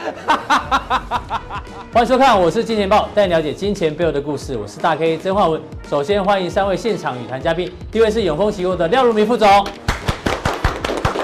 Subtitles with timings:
[1.92, 4.56] 欢迎收看，我是金钱豹，带你了解金钱背后的故事。
[4.56, 5.60] 我是大 K 曾焕文。
[5.88, 9.46] 首先欢迎三位现场语谈嘉宾，第一位是永丰期货的廖如明副总，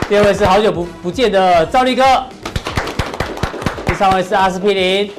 [0.09, 2.03] 第二位是好久不不见的赵立哥，
[3.87, 5.11] 第三位是阿司匹林。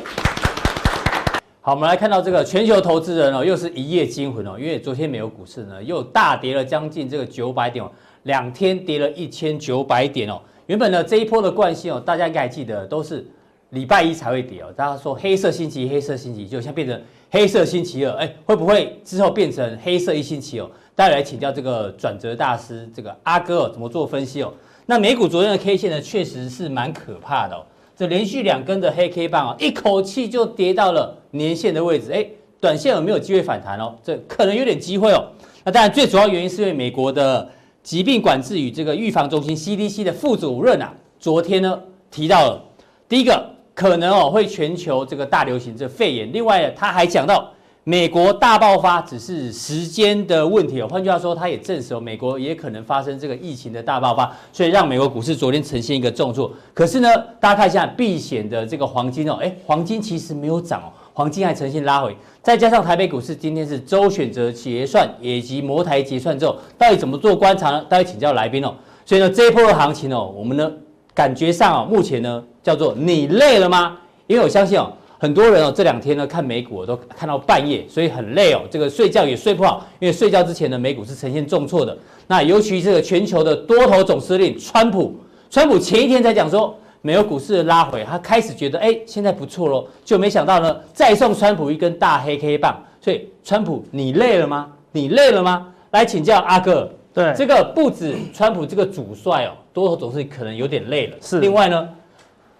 [1.62, 7.90] 好，我们来看到这个全球投资人哦，又是一夜惊魂哦，因为昨天美国股市呢又大跌了将近这个九百点哦，
[8.24, 10.40] 两天跌了一千九百点哦。
[10.68, 13.26] 原本呢这一波的惯性哦，大家应该还记得都是。
[13.71, 20.70] 礼拜一才会跌哦，大家说黑色星期一、黑色星期一，就像变成黑色星期二，哎，会不会之后变成黑色一星期哦？
[20.96, 24.54] 大家来请教这个转折大师，这个阿哥哦，怎么做分析哦？
[24.85, 32.26] 那美股昨天的 K 线呢，确实是蛮可怕的哦，这连续两根的黑 K 棒啊，一口气就跌到了年线的位置，哎，
[32.62, 33.93] 短线有没有机会反弹哦？
[34.02, 35.27] 这可能有点机会哦。
[35.65, 37.49] 那当然，最主要原因是因为美国的
[37.84, 41.77] 疾病管制与这个预防中心 CDC 的副主任啊，昨天呢
[42.09, 42.63] 提到了
[43.09, 43.57] 第一个。
[43.78, 47.48] 可能哦会全球这个大流行这肺炎，另外他还讲到
[47.84, 56.52] 美国大爆发只是时间的问题哦，换句话说，他也证实哦美国也可能发生这个疫情的大爆发，所以让美国股市昨天呈现一个重挫。
[56.74, 67.86] 可是呢，大家看一下避险的这个黄金哦，哎，黄金其实没有涨哦，黄金还呈现拉回，再加上台北股市今天是周选择结算以及摩台结算之后，到底怎么做观察呢？
[67.88, 68.74] 待会请教来宾哦。
[69.06, 70.68] 所以呢，这一波的行情哦，我们呢
[71.14, 72.44] 感觉上哦，目前呢。
[72.68, 73.97] 叫做你累了吗？
[74.28, 78.59] 因为我相信哦，很多人哦这两天呢看美股都看到半夜，所以很累哦。
[78.69, 81.97] 这个睡觉也睡不好，因为睡觉之前呢美股是呈现重挫的。
[82.28, 85.16] 那尤其这个全球的多头总司令川普，
[85.50, 92.84] 川普前一天才讲说美国股市的拉回，他开始觉得哎现在不错喽，就没想到呢再送川普一根大黑 K 棒。
[93.00, 94.69] 所以川普你累了吗？
[94.92, 95.68] 你累了吗？
[95.92, 101.16] 来请教阿哥，对这个不止川普这个主帅哦，多头总司令可能有点累了。
[101.22, 101.88] 是，另外呢？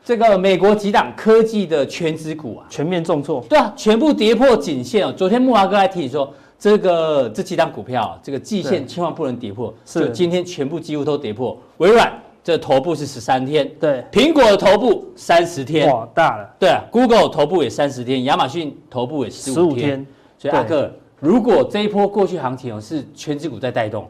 [0.08, 3.44] 这个美国几档科技的权值股啊，全面重挫。
[3.50, 5.12] 对啊，全部跌破颈线哦。
[5.12, 9.74] 昨天木华哥还提醒说，这个这几档股票啊，这个季线千万不能跌破。
[9.86, 11.60] 是，今天全部几乎都跌破。
[11.80, 12.10] 微软
[12.42, 16.50] 这头部是十三天，对，苹果的头部三十天，哇，大了。
[16.58, 20.08] 对啊，Google 头部也三十天，亚马逊头部也十五天。
[20.40, 20.90] 所以阿哥，
[21.20, 24.10] 如果这一波过去行情哦是权值股在带动，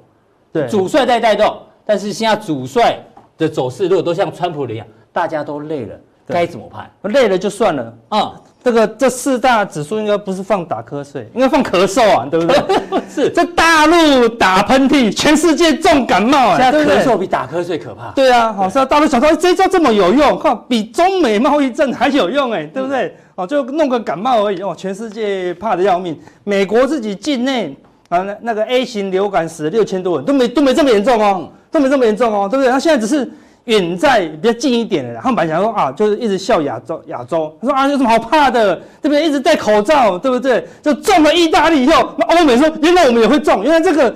[0.53, 2.99] 对，主帅在带动，但是现在主帅
[3.35, 4.85] 的走势如果都像川普一样。
[5.17, 5.95] 大家都累了，
[6.27, 6.87] 该怎么办？
[7.11, 8.33] 累了就算了啊、嗯！
[8.63, 12.55] 这个这四大指数应该不是放打瞌睡，应该放咳嗽啊，对不对？
[13.09, 16.57] 是，这大陆打喷嚏，全世界重感冒啊！
[16.61, 18.11] 现在咳嗽比打瞌睡可怕。
[18.11, 23.15] 对啊，好，是大陆想说这一招这么有用，靠，比中美贸易战还有用哎，对不对？
[23.33, 26.15] 哦，就弄个感冒而已哦，全世界怕的要命。
[26.43, 27.75] 美国自己境内
[28.09, 32.71] 啊，那那个 A 型流感死了六千多人，都没都没这么严重哦，都没这么严重哦，对不对？
[32.71, 33.27] 他现在只是。
[33.67, 39.25] 远在比较近一点的，他们本来想说啊，就是一直笑亚洲亚洲，他说啊有什么好怕的，对不对？
[39.25, 40.65] 一直戴口罩，对不对？
[40.81, 44.15] 就中了意大利以后，那欧美说原来我们也会中，原来这个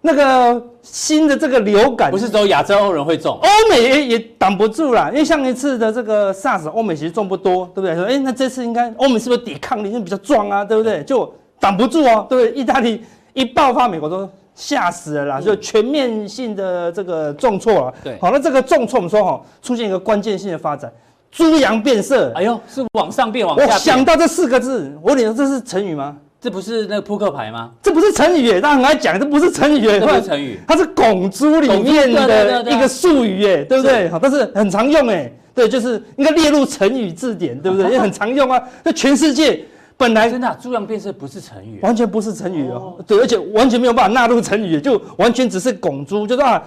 [0.00, 7.94] 那个新的这个流感不是只有亚洲人会中，欧美也也挡不住啦，因为上一次的这个 SARS，欧美其实中不多，对不对？
[7.94, 11.04] 说哎，那这次应该欧美是不是抵抗力就比较壮啊，对不对？
[11.04, 12.60] 就挡不住哦，对不对？
[12.60, 14.28] 意大利一爆发，美国都。
[14.58, 15.40] 吓死了啦！
[15.40, 17.94] 就全面性的这个重挫了。
[18.02, 20.92] 对，好，那这个重挫我们说哈，出现一个关键性的发展，
[21.30, 22.32] 猪羊变色。
[22.34, 23.72] 哎呦，是往上变，往下变。
[23.72, 26.16] 我想到这四个字，我跟你说，这是成语吗？
[26.40, 27.70] 这不是那个扑克牌吗？
[27.80, 30.00] 这不是成语耶，大家很爱讲，这不是成语耶。
[30.00, 34.08] 这不是成语，它是拱猪里面的一个术语耶，对不对？
[34.08, 37.90] 好，但是很常用哎，对，就是应该列入成语字典，对不对？
[37.94, 39.64] 也很常用啊，那全世界。
[39.98, 42.96] 本来真的猪羊变色不是成语，完全不是成语哦。
[43.04, 46.62] 对，而且完全没有办法纳入成语，就完全只是拱猪，就是啊，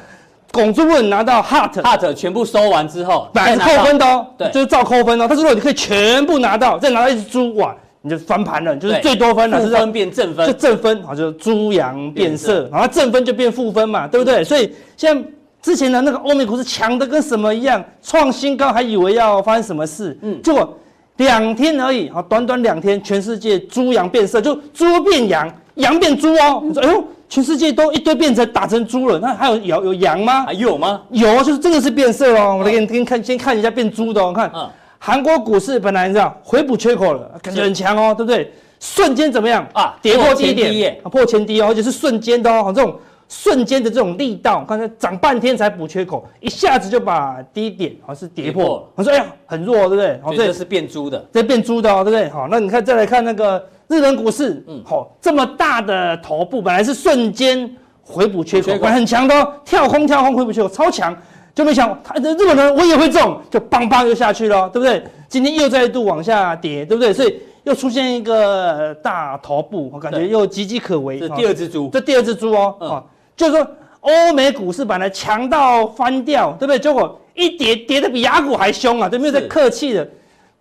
[0.52, 5.28] 拱猪不能拿到 heart heart 全部收完之后，本来是扣分的哦，对，就是照扣分哦。
[5.30, 14.44] 但是如果你可以全部拿到，再拿到一只猪，哇，你就翻盘了，就是最多分了，是分变正分，就正分，好，就是猪羊变色，然后正分就变负分嘛，对不对？
[14.44, 15.30] 所以现在
[15.62, 20.78] 之前的那个欧美股是强的跟什么一样，创新高，还以为要发生什么事，嗯，结果。
[21.22, 26.64] 两天而已，好，短短两天，全世界猪羊变色，就猪变羊，羊变猪哦。
[26.64, 30.46] 你说，哎呦，全世界都一堆变成打成猪了，那还有有有羊吗？
[30.48, 31.00] 还有吗？
[31.12, 32.58] 有，就是真的是变色哦。
[32.58, 34.34] 我来给你给你看，先看一下变猪的哦。
[34.36, 34.52] 看，
[34.98, 38.52] 韩国股市本来这样回补缺口了，感觉很强哦，对不对？
[38.80, 39.96] 瞬间怎么样啊？
[40.02, 42.74] 跌破低点，破前低哦，而且是瞬间的哦。
[42.76, 42.96] 这种
[43.34, 48.86] 瞬间的这种力道，刚才涨半天才补缺口，一下子就把低点好像是跌破。
[48.94, 50.20] 我说哎呀，很弱，对不对？
[50.22, 52.28] 好，这是变猪的，这变猪的哦，对不对？
[52.28, 57.74] 好，那你看再来看那个日本股市，嗯，好，这么大的头部，本来是瞬间
[58.04, 61.16] 回补缺口，很强的哦，跳空跳空回补缺口超强，
[61.56, 65.02] 就没想他日本人我也会中，就邦邦又下去了，对不对？
[65.30, 67.14] 今天又再度往下跌，对不对？
[67.14, 67.34] 所以。
[67.64, 71.20] 又出现一个大头部，我感觉又岌岌可危。
[71.20, 73.04] 这第二只猪，这第二只猪哦，啊，
[73.42, 73.68] 就是说
[74.02, 76.78] 欧美股市本来强到翻掉，对不对？
[76.78, 80.08] 结果一跌跌的比雅股还凶啊，对，没有在客气的。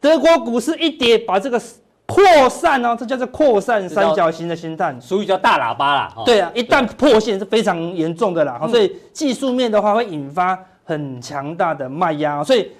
[0.00, 1.60] 德国股市一跌，把这个
[2.06, 6.14] 扩散哦，这叫做扩散三角形的形态，俗语叫大喇叭啦。
[6.24, 8.58] 对啊，一旦破线是非常严重的啦。
[8.70, 12.70] 所以技术面的话会引发很强大的卖压，所以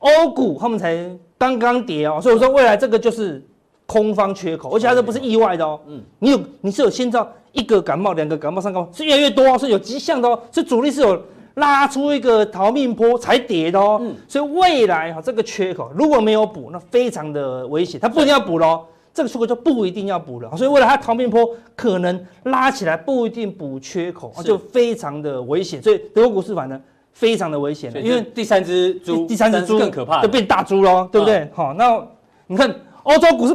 [0.00, 1.08] 欧股他们才
[1.38, 3.40] 刚刚跌哦，所以我说未来这个就是。
[3.86, 5.78] 空方缺口，而且它这不是意外的哦。
[5.86, 10.38] 嗯，你有你是有先兆一个感冒、两个感冒、三个感冒是越来越多，是有迹象的哦。
[10.52, 11.18] 所以主力是有
[11.54, 13.98] 拉出一个逃命坡才跌的哦。
[14.02, 17.98] 嗯，所以未来哈这个缺口如果没有补，那非常的危险。
[17.98, 18.84] 它不一定要补喽，
[19.14, 20.50] 这个缺口就不一定要补了。
[20.56, 25.82] 所以未来它逃命坡可能拉起来不一定补缺口，就非常的危险。
[25.82, 26.78] 所以德国股市反正
[27.12, 31.48] 非常的危险，因为第三只猪，第三只猪更可怕，就变大猪喽，对不对？
[31.54, 32.04] 好，那
[32.46, 32.74] 你看。
[33.04, 33.54] 欧洲股市，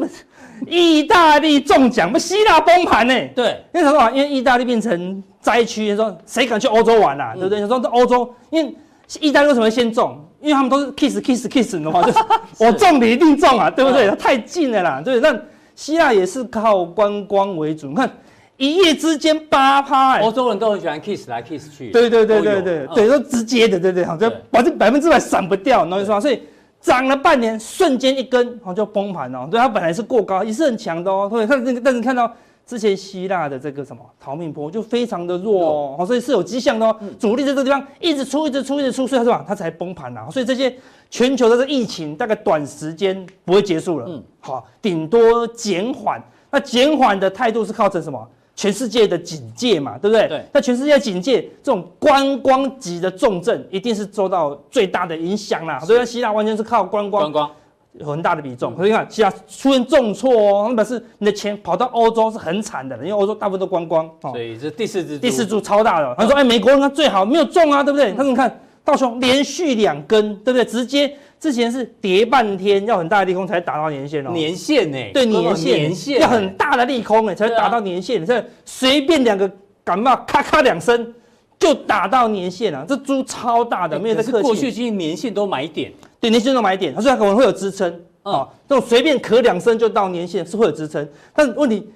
[0.67, 3.13] 意大利中奖，不希腊崩盘呢？
[3.35, 4.11] 对，因为什么？
[4.11, 7.33] 因为意大利变成灾区，说谁敢去欧洲玩啊？
[7.35, 7.67] 嗯、对不对？
[7.67, 8.75] 说这欧洲，因为
[9.19, 10.19] 意大利为什么先中？
[10.41, 12.19] 因为他们都是 kiss kiss kiss 的话，就是
[12.63, 14.07] 我中你一定中啊，对不对？
[14.07, 15.19] 它太近了啦，对。
[15.19, 15.38] 那
[15.75, 18.09] 希腊也是靠观光为主，你看
[18.57, 26.19] 一夜之间八趴，欧洲人都很喜欢 kiss 来 kiss 去，对对对对对对，都直接的，对对，好，就保证百分之百闪不掉，你懂吗？
[26.19, 26.41] 所以。
[26.81, 29.47] 涨了半年，瞬间一根，然后就崩盘了。
[29.51, 31.27] 对，它本来是过高，也是很强的哦。
[31.29, 32.31] 对，它那个，但是看到
[32.65, 36.95] 之前希腊的这个什么逃命波，就非常的弱哦，所以是有迹象的哦。
[37.19, 39.43] 主力在这个地方一直出，一直出，一直出，所以它是吧？
[39.47, 40.29] 它才崩盘了。
[40.31, 40.73] 所以这些
[41.09, 46.21] 全球的这疫情大概短时间不会结束了，嗯，好，顶多减缓。
[46.51, 48.27] 那减缓的态度是靠着什么？
[48.59, 50.27] 全世界的警戒嘛，对不对？
[50.27, 50.45] 对。
[50.51, 55.79] 那全世界警戒这种观光级的重症，一定是受到最大的影响啦。
[55.79, 57.51] 所以希腊完全是靠观光，观光
[57.94, 58.75] 有很大的比重。
[58.75, 64.09] 所以你看，希腊出现重挫哦，那表示你的钱跑到欧洲是很惨的，因为欧洲大部分都观光。
[64.23, 66.13] 所以这第四支，第四柱超大的。
[66.17, 70.65] 他说：“哎，美国人最好没有中啊，对不对？”他说：“你看道琼连续两根，对不对？
[70.65, 74.31] 直接。”之前是跌半天，要很大的利空才打到年线哦。
[74.31, 74.97] 年线呢？
[75.13, 78.25] 对，年线，年线要很大的利空哎，才打到年线。
[78.25, 79.50] 这随便两个
[79.83, 81.13] 感冒，咔咔两声
[81.57, 82.86] 就打到年线了。
[82.88, 84.44] 这猪超大的，没有在客气。
[84.44, 87.89] 过去其实年线都买点，对，年线都买点，它虽然可能会有支撑
[88.21, 91.89] 啊，这种随便咳两声就到年线是会有支撑，但问题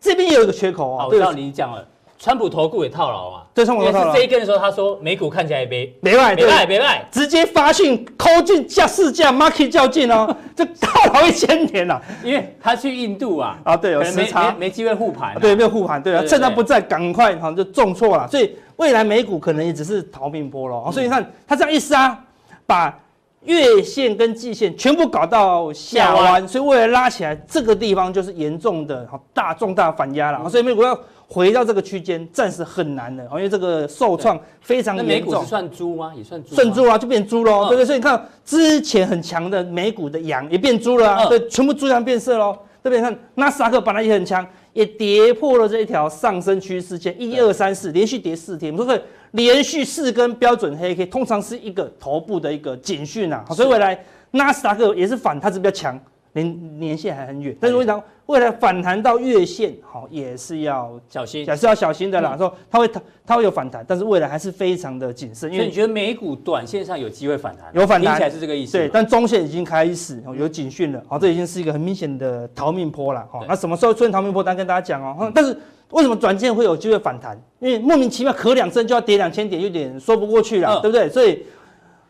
[0.00, 1.06] 这边也有一个缺口啊。
[1.06, 1.86] 我知道你讲了。
[2.18, 3.42] 川普投顾也套牢嘛？
[3.54, 4.14] 对，川普套牢。
[4.14, 12.00] 这一根的时候，他说美股看起来也没没卖，没卖，没卖，直接发讯抠进价市价 market 较劲哦， 这套牢一千年了。
[12.24, 15.38] 因为他去印度啊，啊对，有时差，没机会护盘。
[15.40, 18.26] 对，没有护盘，对啊，趁他不在，赶快好像就重挫了。
[18.28, 20.90] 所以未来美股可能也只是逃命波了。
[20.90, 22.18] 所以你看他这样一杀，
[22.66, 22.98] 把
[23.44, 30.48] 月线跟季线全部搞到下弯，所以未来拉起来这个地方就是严重的好大重大反压了。
[30.48, 30.98] 所以美股要。
[31.28, 35.14] 回到这个区间暂时很难的，因为这个受创非常严重。
[35.14, 36.12] 美股是算猪吗？
[36.16, 36.54] 也算猪。
[36.54, 37.84] 算猪啊，就变猪喽，对不对？
[37.84, 42.98] 所以你看之前很强的美股的羊也变猪了啊，对，全部猪羊变色喽，对不对？
[42.98, 48.98] 你看纳斯达克本来也很强，也跌破了这一条上升趋势线，一二三四连续跌四天，说
[49.32, 53.44] 连续四根标准黑 K，通常是一个头部的一个警讯啊。
[53.50, 53.98] 所以未来
[54.30, 56.00] 纳斯达克也是反，它是比较强。
[56.36, 62.36] 连年限还很远，但是为什么未来反弹到月线，好也是要小心，也是要小心的啦。
[62.36, 65.50] 说它会它它会有反弹，但是未来还是非常的谨慎。
[65.50, 67.70] 因为你觉得美股短线上有机会反弹？
[67.72, 68.72] 有反弹，听起来是这个意思。
[68.72, 73.26] 对，但中线已经开始有警讯了，好，这已经是一个很明显的逃命坡了。
[73.32, 74.44] 好，那什么时候出现逃命波？
[74.44, 75.32] 单跟大家讲哦。
[75.34, 75.56] 但是
[75.90, 77.40] 为什么短线会有机会反弹？
[77.60, 81.08] 因为莫名其妙咳两声就要跌两千点，有点说不过去了，对不对？
[81.08, 81.42] 所以。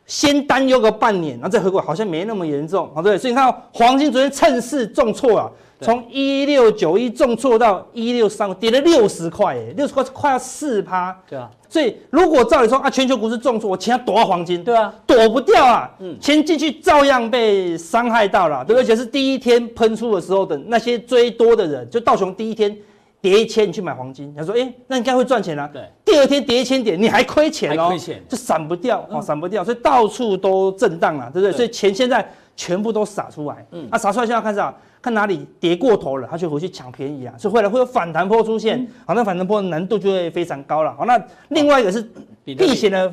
[0.06, 3.18] 先担忧个半年，然后再回过，好像没那么严重，好对。
[3.18, 11.16] 所以你看，黄金昨天趁势重挫啊，从一六九一重挫到一六三，跌了六十块，哎，六十块快要四趴。
[11.28, 11.50] 对啊。
[11.68, 22.76] 所以如果照理说啊，全球股市重挫，我钱要躲到黄金，对啊，躲不掉啊，嗯，钱进去照样被伤害到了，对，而且是第一天喷出的时候的那些追多的人，就道琼第一天。
[23.26, 25.68] 跌一千你去买黄金，他说，哎、欸，那应该会赚钱啊。
[25.72, 31.50] 对，第二天跌一千点，你还亏钱哦，亏钱，就闪不掉哦，闪不掉，所以到处都震荡了，对不对？
[31.50, 34.72] 对，所以钱现在全部都撒出来，嗯，啊撒出来现在看啥？
[35.02, 40.94] 看哪里跌过头了，他就回去抢便宜啊，所以未来会有反弹波出现，嗯、好，那反弹波的难度就会非常高了。
[40.96, 42.08] 好，那另外一个是
[42.44, 43.12] 避险的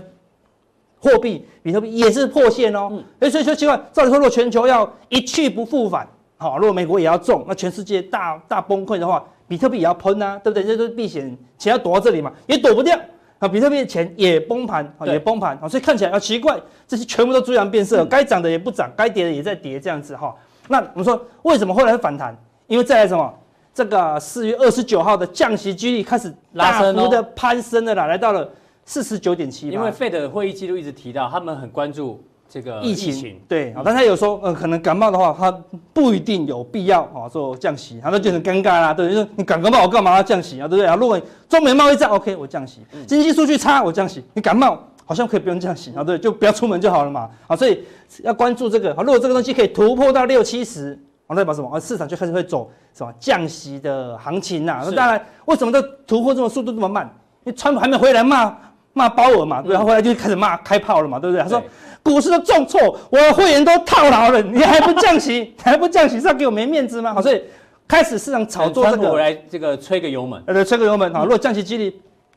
[0.99, 2.87] 货币，比特币也是破线哦。
[3.19, 10.63] 哎、嗯，所以说奇怪，照理说，如果全球要一去不复返，好，如果美国也要中，那全世界大大崩溃的话，比特币也要喷啊，对不对？
[10.63, 12.97] 这都是避险，钱要躲到这里嘛，也躲不掉
[13.39, 13.47] 啊。
[13.47, 20.35] 比特币的钱也崩盘，啊也崩盘，啊，所以看起来要奇怪，这些全部都猪羊变色，该涨的也不涨，该跌的也在跌，这样子哈。
[20.67, 22.35] 那我们说，为什么后来会反弹？
[22.67, 23.33] 因为再来什么？
[23.73, 28.47] 这个四月二十九号的降息几率开始大幅的攀升了啦，来到了
[28.85, 29.67] 四十九点七。
[29.69, 33.39] 因为 Fed 会议记录一直提到，他们很关注这个疫情。
[33.47, 35.51] 对啊，但他有说，呃，可能感冒的话，他
[35.93, 38.93] 不一定有必要啊做降息，他都觉得很尴尬啦。
[38.93, 40.67] 对，就是你感冒，我干嘛要降息啊？
[40.67, 40.95] 对不对啊？
[40.95, 44.23] 如果中美贸易战 OK，我降息；经济数据差，我降息。
[44.33, 44.79] 你感冒。
[45.05, 47.83] 好像可以不用降息啊，对，就不要出门就好了嘛，啊，所以
[48.23, 50.97] 要关注这个，好，如果这个东西可以突破到六七十，
[51.27, 51.69] 啊，代表什么？
[51.69, 54.81] 啊，市场就开始会走什么降息的行情呐？
[54.85, 57.03] 那当然，为什么这突破这么速度这么慢？
[57.43, 58.57] 因为川普还没回来骂
[58.93, 61.43] 骂包尔嘛，对，然后回来就开始骂开炮了嘛，对不对？
[61.43, 61.61] 他说
[62.01, 67.13] 股市都重挫，我的会员都套牢了，你还不降息， 还不降息，是要给我没面子吗？
[67.13, 67.41] 好，所以
[67.87, 71.93] 开始市场炒作这个，我来这个吹个油门，呃，对，吹个油门，好，如果降息几率。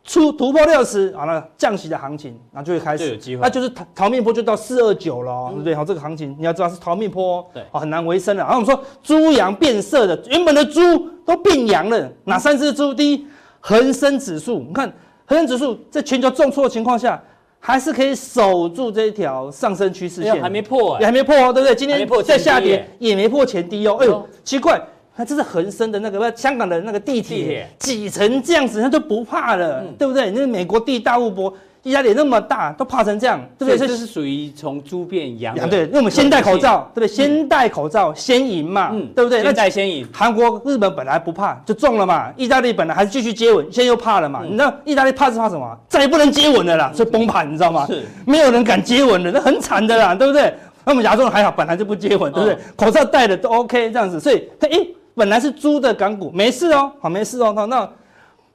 [0.09, 5.75] 出突破六十，好了，降息的行情，然后就会开始，就有机会，那就是逃逃命坡就到四二九了，对不对？
[5.75, 8.45] 好，这个行情你要知道是逃命坡，对，好，很难维生了。
[8.45, 10.81] 然后我们说猪羊变色的，原本的猪
[11.25, 12.95] 都变羊了，哪三只猪？
[12.95, 13.27] 第一，
[13.59, 14.89] 恒生指数，你看
[15.27, 17.23] 恒生指数在全球重挫的情况下，
[17.59, 21.75] 还是可以守住这一条上升趋势线，还没破，也还没破哦，对不对？
[21.75, 24.81] 今天在下跌，也没破前低哦，哎呦，奇怪。
[25.19, 30.31] 它这是恒生的那个，香港的那个地铁挤成这样子，它就不怕了，嗯、对不对？
[30.31, 31.51] 那美国地大物博，
[31.87, 33.79] 意大利那么大，都怕成这样，对不对？
[33.79, 37.09] 这是属于从猪变羊，对，因为我们先戴口罩，对不对？
[37.09, 39.41] 先戴口罩，先赢嘛，嗯、对不对？
[39.41, 40.05] 先戴先赢。
[40.13, 42.29] 韩国、日本本来不怕，就中了嘛。
[42.37, 44.41] 意大利本来还是继续接吻，现在又怕了嘛。
[44.43, 45.79] 嗯、你知道意大利怕是怕什么？
[45.89, 47.87] 再也不能接吻了啦，所以崩盘，你知道吗？
[47.87, 50.53] 是，没有人敢接吻了，那很惨的啦，对不对？
[50.85, 52.55] 那我们亚洲人还好，本来就不接吻，对不对？
[52.55, 54.89] 哦、口罩戴的都 OK 这样子，所以它诶。
[55.19, 57.51] 本来是猪的港股没事哦，好没事哦。
[57.57, 57.89] 那那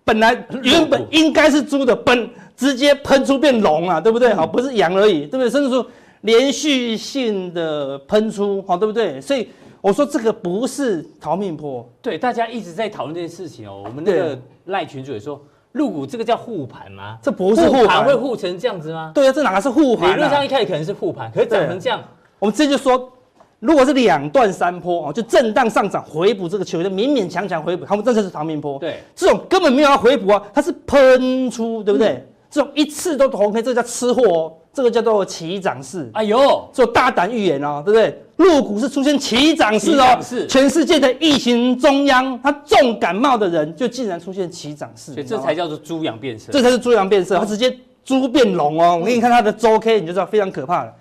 [0.03, 4.33] 本来原本应该是猪的，本直接喷出变龙啊，对不对？
[4.33, 5.49] 好，不是羊而已，对不对？
[5.49, 5.85] 甚至说
[6.21, 9.21] 连续性的喷出，好，对不对？
[9.21, 11.87] 所以我说这个不是逃命坡。
[12.01, 13.83] 对，大家一直在讨论这件事情哦。
[13.85, 15.41] 我们那个赖群主也说，
[15.71, 17.17] 入股这个叫护盘吗？
[17.21, 19.11] 这不是护盘，会护成这样子吗？
[19.13, 20.11] 对啊，这哪个是护盘？
[20.11, 22.03] 理论上一开始可能是护盘，可是涨成这样，
[22.39, 23.11] 我们这就说。
[23.61, 28.79] 如果是两段山坡哦，就震荡上涨回补这个球，就勉勉强强回补，他们这就是长命坡。
[28.79, 32.09] 对，这种根本没有要回补啊，它是喷出，对不对？
[32.09, 36.09] 嗯、这种一次都红 K，这个叫吃货哦，这个叫做起涨式。
[36.13, 38.19] 哎呦，做大胆预言哦，对不对？
[38.35, 47.71] 入股是出现起涨式哦，是全世界的疫情中央，他重感冒的人就竟然出现起涨式，所以这才叫做猪羊变色，这才是猪羊变色，它直接
[48.03, 48.97] 猪变龙哦。
[48.99, 50.91] 我给你看它的周 K，你就知道非常可怕了。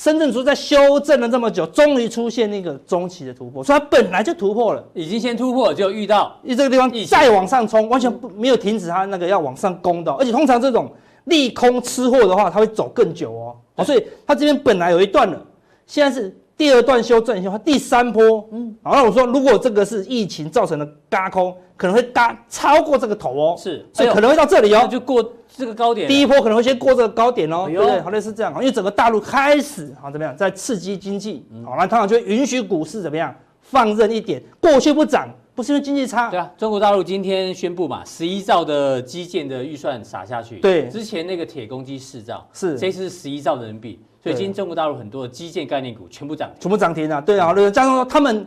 [0.00, 10.90] 深圳族在修正了这么久，终于出现那个中期的突破，所以它本来就突破了，已经先突破，就遇到一这个地方再往上冲，完全不没有停止它那个要往上攻的，而且通常这种
[11.24, 15.38] 利空吃货的话，它会走更久哦，哦所以它这边本来有一段了，
[15.86, 25.22] 现在是第二段修正，它第三波，嗯，好，那我说如果这个是疫情造成的嘎空，可能会嘎超过这个头哦，是，所以可能会到这里哦，就过。
[25.60, 27.82] 这个高点，第一波可能会先过这个高点哦，哎、呦。
[27.82, 28.00] 对不对？
[28.00, 36.50] 好类似这样，因为整个大陆开始好怎么样，在刺激经济，好，那通常就会允许股市怎么样放任一点，过去不涨，不是因为经济差，对啊。
[36.56, 48.46] 中国大陆今天宣布嘛，十一兆的基建的预算撒下去，对，之前那个铁公鸡四兆，是，这次是十一兆人民币，所以今天中国大陆很多的基建概念股全部涨，全部涨停啊，对啊，对，加上说他们。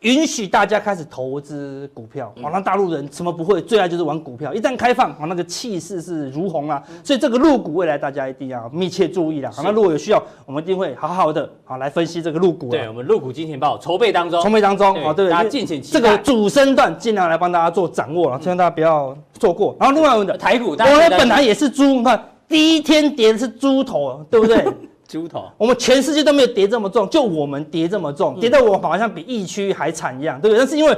[0.00, 3.60] 允许大家开始投资股票，好，那大陆人什么不会？
[3.60, 4.54] 最爱就是玩股票。
[4.54, 6.82] 一旦开放，好，那个气势是如虹啊。
[7.04, 9.50] 所以这个入股未来大家一定要密切注意啦。
[9.52, 12.70] 好，那如果有需要，我们一定会好好的好来分析这个入股。
[12.70, 16.00] 对，我们入股金钱豹筹备当中，筹备当中，好，对，大家敬请期待。
[16.00, 19.76] 这个主升段尽量来帮大家做掌握了，希望大家不要错过。
[19.78, 24.64] 然后另外我们的台股，我们本来也是猪，你看第一天跌的是猪头，对不对？
[25.10, 30.58] 猪头，我们全世界都没有跌这么重，就我们跌这么重，跌到我好像比疫区还惨一样，对不对？
[30.60, 30.96] 但是因为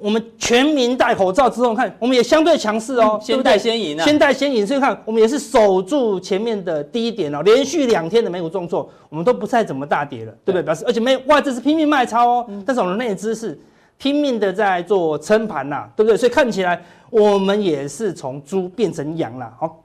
[0.00, 10.62] 我们全民戴口罩之后，看我们也相对强势哦，先戴先赢啊，先戴先赢，所以看我们也是守住前面的低点哦，连续两天的美股重挫，我们都不再怎么大跌了，对不对？
[10.62, 13.60] 表示而且没外资是拼命卖超哦，但是我们的内资是
[13.98, 16.16] 拼命的在做撑盘呐，对不对？
[16.16, 19.78] 所以看起来我们也是从猪变成羊了，好，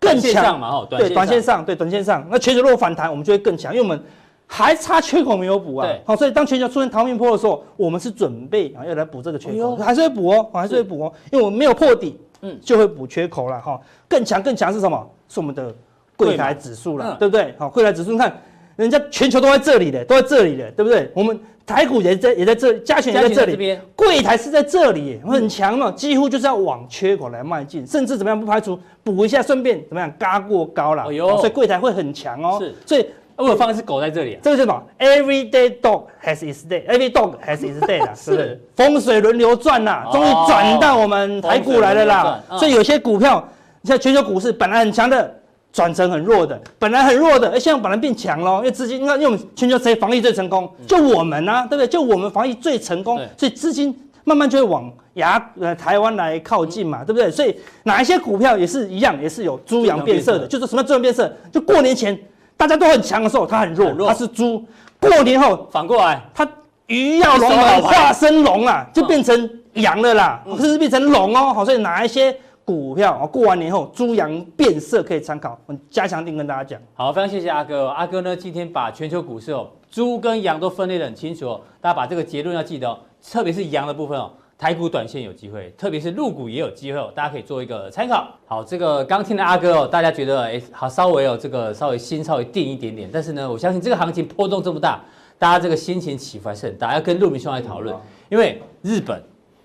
[0.00, 0.58] 更强。
[0.58, 4.02] 嘛，哦，对，短线上，对，短线上，那全球如果反弹，我们就会更强，因为我们
[4.46, 15.10] 还差缺口没有补啊，好，所以当全球出现逃命波的时候，我们是准备啊要来补这个缺口，还是会补哦，还是会补哦，因为我们没有破底，嗯，就会补缺口了哈，更强更强是什么？
[15.28, 15.74] 是我们的
[16.16, 17.54] 柜台指数了，对不对？
[17.58, 18.36] 好，柜台指数你看。
[18.74, 21.08] 人家全球都在这里的，都在这里的，对不对？
[21.14, 28.38] 我们台股也在，也在这，加权也在这里，柜台是在这里，很强嘛，几乎就是要往缺口来迈进，甚至怎么样？
[28.38, 30.12] 不排除补一下，顺便怎么样？
[30.18, 32.58] 嘎过高了，所以柜台会很强哦。
[32.60, 38.60] 是，所以我有放一只狗在这里，这个是什么？Every day dog has its day，Every dog has its day 啦， 是？
[38.76, 42.42] 风水轮流转啦，终于转到我们台股来了啦。
[42.58, 43.46] 所以有些股票，
[43.80, 45.38] 你像全球股市本来很强的。
[45.72, 50.70] 转成很弱的，本来很弱的，哎，现在本来变强了，因为资金，你看，因为我们全球谁防疫最成功？
[50.86, 51.86] 就我们啊，对不对？
[51.88, 57.30] 就我们防疫最成功，所以资金慢慢就会往牙呃台湾来靠近嘛，对不对？
[57.30, 61.32] 所以哪一些股票也是一样，也是有猪羊变色的，就是什么猪羊变色？
[61.50, 62.18] 就过年前
[62.54, 64.62] 大家都很强的时候，它很弱，它是猪；
[65.00, 66.46] 过年后反过来，它
[66.86, 71.54] 鱼跃龙门，化身龙啊，就变成羊了啦，不是变成龙哦。
[71.54, 72.36] 好，所以哪一些？
[72.72, 75.58] 股票啊，过完年后猪羊变色可以参考。
[75.66, 76.80] 我加强定跟大家讲。
[76.94, 77.88] 好，非常谢谢阿哥。
[77.88, 81.60] 阿哥呢，今天把全球股市哦，猪跟羊都分类的很清楚哦。
[81.80, 88.28] 大家把这个结论要记得哦，特别是羊的部分哦，台股短线有机会，特别是陆股也有机会哦，大家可以做一个参考。
[88.46, 93.10] 好，这个刚听的阿哥哦，大家觉得哎，好，稍微哦这个稍微心稍微定一点点。
[93.12, 95.00] 但是呢，我相信这个行情波动这么大，
[95.38, 97.94] 大家这个心情起伏还是很大，要跟陆明兄来讨论。
[98.30, 99.22] 因为日本、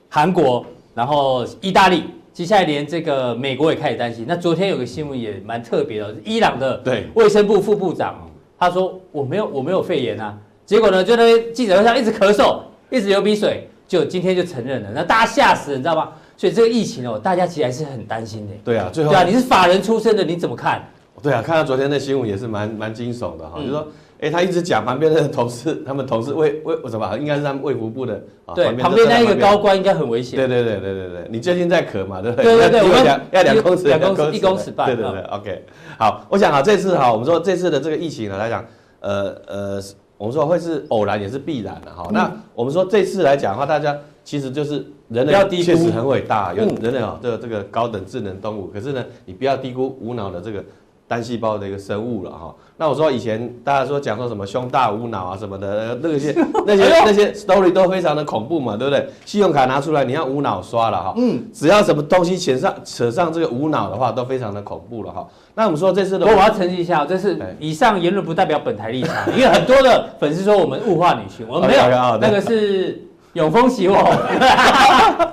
[0.10, 2.04] 韩国，然后意大利。
[2.38, 4.24] 接下来连这个美国也开始担心。
[4.27, 6.79] 那昨天有个新闻也蛮特别的，伊朗的
[7.15, 8.29] 卫生部副部长，
[8.60, 12.60] 他说我没有我没有肺炎啊，结果呢就在记者会上一直咳嗽，
[12.91, 16.12] 一直流鼻水，就今天就承认了，那大家吓死了，你知道吗？
[16.38, 18.53] 所以这个疫情哦，大家其实还是很担心的。
[18.63, 20.88] 对啊，最后对啊，你是法人出身的，你怎么看？
[21.24, 23.88] 对啊，看到昨天的新闻也是蛮蛮惊悚的哈，就说。
[24.19, 27.17] 哎，他一直讲旁边的同事，他们同事卫卫什么？
[27.19, 28.56] 应该是他们卫福部的啊。
[28.56, 30.36] 对，旁边那一个高官应该很危险。
[30.36, 32.19] 对对对对对对，你最近在咳嘛？
[32.19, 32.45] 对不对？
[32.45, 34.88] 对对对，我要要两公尺，两公尺，一公尺半。
[34.88, 35.65] 对对对，OK。
[35.99, 38.65] 好，我想啊，这次哈，我们说这次的这个疫情呢来讲，
[39.01, 39.84] 呃呃，
[40.17, 42.10] 我们说会是偶然也是必然的哈。
[42.12, 48.65] 那我们说这次来讲的话，大家其实就是人类确实很伟大，有人类啊，这个这个高等智能动物。
[48.73, 50.63] 可是呢，你不要低估无脑的这个。
[51.08, 59.08] 单细胞的一个生物了哈，那我说以前大家说讲说什么胸大无脑啊什么的，那些那些那些 story 都非常的恐怖嘛，对不对？
[59.26, 65.26] 信用卡拿出来你要无脑刷了哈，嗯，只要什么东西扯上扯上这个无脑的话，都非常的恐怖了哈。
[65.56, 71.84] 那我们说这次的，我要澄清一下，这是以上言论不代表本台立场，因为很多的粉丝说我们物化女性，我们没有，
[72.20, 73.07] 那个是。
[73.38, 73.95] 永丰期货，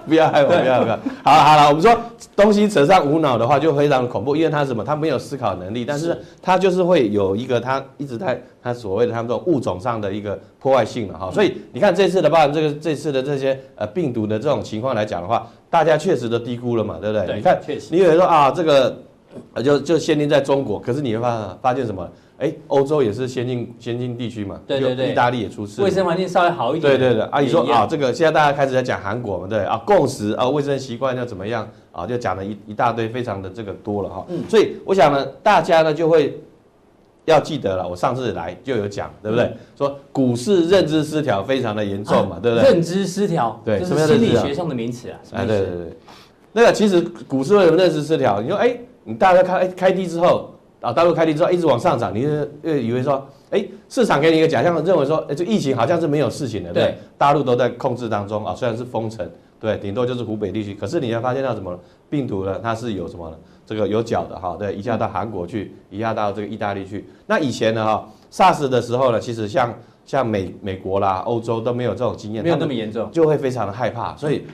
[0.07, 0.99] 不要害我，不要不要。
[1.25, 1.91] 好了好了，我们说
[2.37, 4.85] 东西扯上无脑的话，就非常恐怖，因为他什么？
[4.85, 11.31] 他没有思考能力，但是他就是会有一个他一直在他所谓的他们这种物种上的一个破坏性了哈。
[11.33, 17.27] 所以你看这次的话，这个这次的这些呃病毒的这种情况来讲的话，大家确实都低估了嘛，对不对？
[17.27, 18.95] 对，你看，确实，你以为说啊，这个
[19.65, 22.07] 就就限定在中国，可是你会发发现什么？
[22.45, 26.93] 哎，欧洲也是先进先进地区嘛，对对对，意大利也出事，卫生环境稍微好一点。
[26.93, 34.27] 对对对，啊，你说啊，这个现在大家开始在讲韩国嘛，对啊，共识啊，卫生习惯要怎么样啊，就讲了一一大堆，非常的这个多了哈。
[34.29, 36.39] 嗯，所以我想呢，大家呢就会
[37.25, 39.51] 要记得了，我上次来就有讲，对不对？
[39.75, 42.69] 说股市认知失调非常的严重嘛，对不对？
[42.71, 45.19] 认知失调，对，什么心理学上的名词啊？
[45.33, 45.97] 哎，对对对，
[46.53, 48.43] 那个其实股市为什么认知失调？
[48.43, 50.51] 你说哎，你大家开开低之后。
[50.85, 59.27] 啊，大陆开低之后一直往上涨，你就以为说，哎，市场给你一个假象，认为说，哎，这疫情好像是没有事情的，对，对，大陆都在控制当中啊，虽然是封城，
[59.59, 61.79] 对，顶多就是湖北地区，可是你要发现到什么
[62.11, 62.61] 病毒呢？
[62.63, 63.37] 它是有什么呢？
[63.65, 67.07] 这个有脚的哈，对，一下到韩国去，一下到这个意大利去。
[67.27, 74.45] 那以前呢，哈，SARS 的时候呢，其实像像美美国啦、欧洲都没有这种经验，没有那么严重，就会非常的害怕，所以。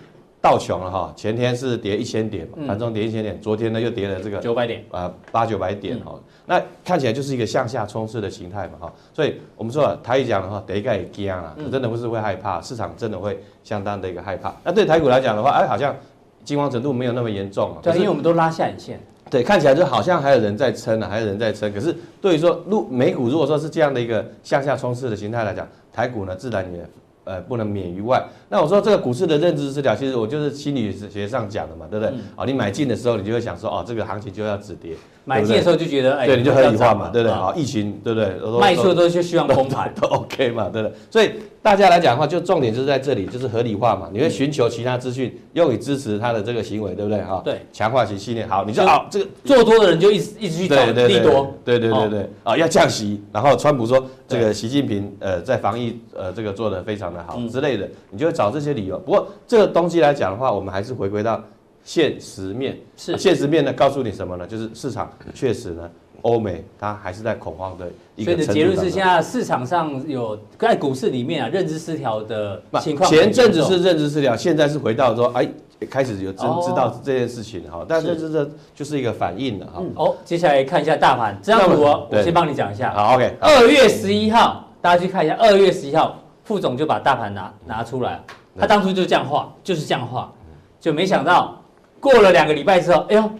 [0.43, 14.55] 道琼了哈，前天是跌一千点，盘中跌一千点，昨天呢又跌了这个九百点，啊八九百点哈，那看起来就是一个向下冲刺的形态嘛哈，所以我们说了台语讲的话，第一个也惊了，真的不是会害怕，市场真的会相当的一个害怕。
[14.65, 15.95] 那对台股来讲的话，哎，好像
[16.43, 18.99] 惊慌程度没有那么严重，对，因为我们都拉下影线，
[19.31, 21.71] 对，看起来就好像还有人在撑呢，还有人在撑。
[21.71, 26.81] 可是对于说，入美股如果说是这样的一个向下冲刺的形态来讲，台股呢自然也。
[27.25, 28.23] 呃不能免于外。
[28.49, 32.15] 那我说这个股市的认知失调，其实我就是心理学上讲的嘛，对不对？
[32.37, 34.95] 啊、嗯，你买进的时候，你就会想说，哦，这个行情就要止跌。
[35.25, 37.35] 买进的时候就觉得，哎，对，你就合理化嘛，对不对？
[37.35, 38.59] 好，疫情，对不对？
[38.59, 40.95] 卖出的时候就希望崩盘，都 OK 嘛，对不对？
[41.11, 44.09] 所以大家来讲的话，就重点就是在这里，就是合理化嘛。
[44.13, 47.21] 你会寻求其他资讯，用以支持他的这个行为，对不对？
[47.23, 48.49] 哈，对，强化其信念。
[48.49, 58.99] 好，你就好，这个做多的人就一直一直去找利多，对对对对，啊，要降息，然后川普说这个习近平呃在防疫呃这个做得非常的好之类的，你就会找这些理由。
[58.99, 61.43] 不过这个东西来讲的话，我们还是回归到。
[61.83, 64.47] 现实面是现实面呢，告诉你什么呢？
[64.47, 65.91] 就是市场确实呢，
[66.23, 68.33] 欧美它还是在恐慌的一个。
[68.33, 73.11] 所以的结论是，现在市场上有在股市里面啊，认知失调的情况。
[73.11, 75.49] 前阵子是认知失调，现在是回到说，哎，
[75.89, 77.85] 开始有真知道这件事情哈。
[77.89, 79.83] 但是这这就是一个反应了哈。
[79.97, 82.93] 哦，接下来看一下大盘这张图，我先帮你讲一下。
[82.93, 83.37] 好，OK。
[83.41, 88.21] 二月十一号，大家去看一下，二月十一号，副总就把大盘拿拿出来，
[88.59, 90.33] 他当初就这样画，就是这样画，
[90.81, 91.57] 就没想到。
[91.99, 93.31] 过了两个礼拜之后，哎呦，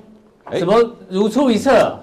[0.59, 0.75] 怎么
[1.09, 1.99] 如出一辙？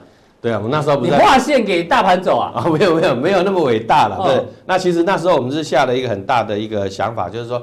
[0.48, 2.54] 对啊，我们那时候不是划线给大盘走啊？
[2.56, 4.18] 啊， 没有没有没有那么伟大了。
[4.24, 7.62] 对，那其实那时候我们是下了一个很大的一个想法，就是说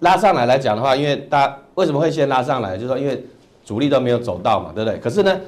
[0.00, 2.76] 拉上来来讲的话，因为大家为什么会先拉上来？
[2.76, 3.24] 就是说因为
[3.64, 4.98] 主力都没有走到嘛，对不对？
[4.98, 5.40] 可是呢，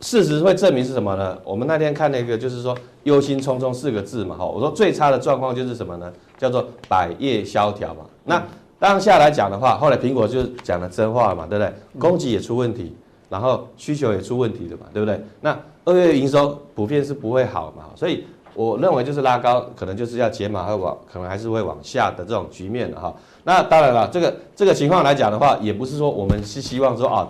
[0.00, 1.38] 事实会证明是什么呢？
[1.44, 6.12] 我们那天看那个就是说忧心忡忡四个字嘛，哈，我说最差的状况就是什么呢？
[6.36, 8.00] 叫做百业萧条嘛。
[8.24, 8.42] 那
[8.78, 11.72] 当下来讲的话，后来苹果就讲了真话嘛，对不对？
[11.98, 12.94] 供给也出问题，
[13.28, 15.20] 然后需求也出问题的嘛，对不对？
[15.40, 23.14] 那二月营收普遍是不会好嘛，所以我认为就是拉高，可能就是要解码会往，可能还是会往下的这种局面的哈。
[23.44, 27.28] 那当然了，这个这个情况来讲的话，也不是说我们是希望说啊，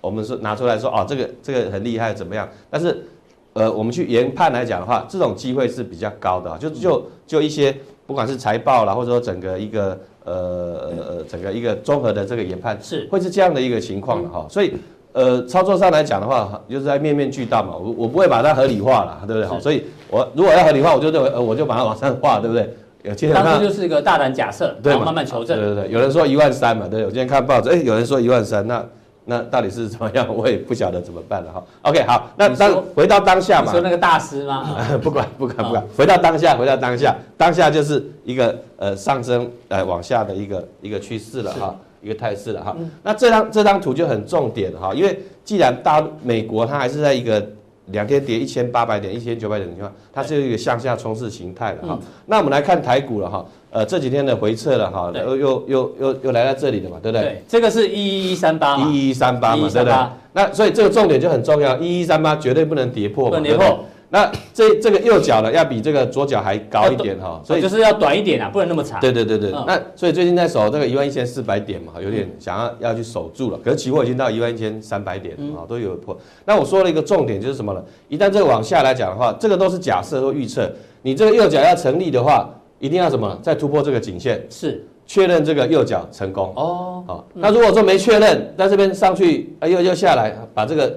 [0.00, 2.48] 我们是拿出来说啊，这个这个很厉害怎么样？
[2.70, 3.06] 但是
[3.54, 7.74] 呃，我们去研判来讲的话，这种机会是比较高的，就就就一些
[8.06, 9.98] 不管是财报啦，或者说整个一个。
[10.24, 14.74] 呃呃呃，整个一个综合的这个研判是会是这样的一个情况的哈，所以
[15.12, 19.46] 呃操作上来讲的话，就是在面面俱到嘛，我我不会把它合理化了，对不对？
[19.46, 22.74] 好，所以我如果要合理化，我就认为呃我就把它往上画，对不对？
[23.04, 25.58] 有今天当时就是一个大胆假设，对，慢慢求证。
[25.58, 28.84] 对对对，有人说一万三嘛，对，我今天看报纸，哎，有人说一万三，那。
[29.30, 30.26] 那到底是怎么样？
[30.34, 31.62] 我也不晓得怎么办了哈。
[31.82, 33.70] OK，好，那当回到当下嘛。
[33.70, 34.66] 说那个大师吗？
[35.04, 42.76] 不管不管不管，回到当下，回到当下，当下就是一个呃上升呃往下的一个一个趋势了哈，一个态势了哈。
[43.02, 47.44] 那这张这张图就很重点哈，因为既然大美国它还是在一个
[47.86, 51.98] 两天跌一千八百点、一千九百点的情况，它是一个向下冲刺形态的哈。
[52.26, 53.44] 那我们来看台股了哈。
[53.70, 57.22] 呃，这几天的回撤了哈，又又又又又来到这里了嘛，对不对？
[57.26, 59.94] 对，这个是一一三八一一三八嘛，对不对？
[60.32, 63.84] 那所以这个重点就很重要，一一三八绝对不能跌破嘛，跌破。
[64.10, 68.98] 那这这个右脚呢，要比这个左脚还高一点哈，所以就是要短一点啊，不能那么长。
[69.00, 73.58] 对对对对，那所以最近在守这个一万一千四百点嘛，有点想要要去守住了。
[73.64, 76.16] 可是期货已经到一万一千三百点啊，都有破。
[76.44, 77.84] 那我说了一个重点就是什么呢？
[78.08, 80.70] 一旦这个往下来讲的话，这个都是假设或预测，
[81.02, 82.48] 你这个右脚要成立的话。
[82.80, 83.36] 一定要什么？
[83.42, 87.02] 再突破这个颈线，是确认这个右脚成功哦。
[87.08, 90.96] 好，那如果说没确认，在这边上去，哎又又下来，把这个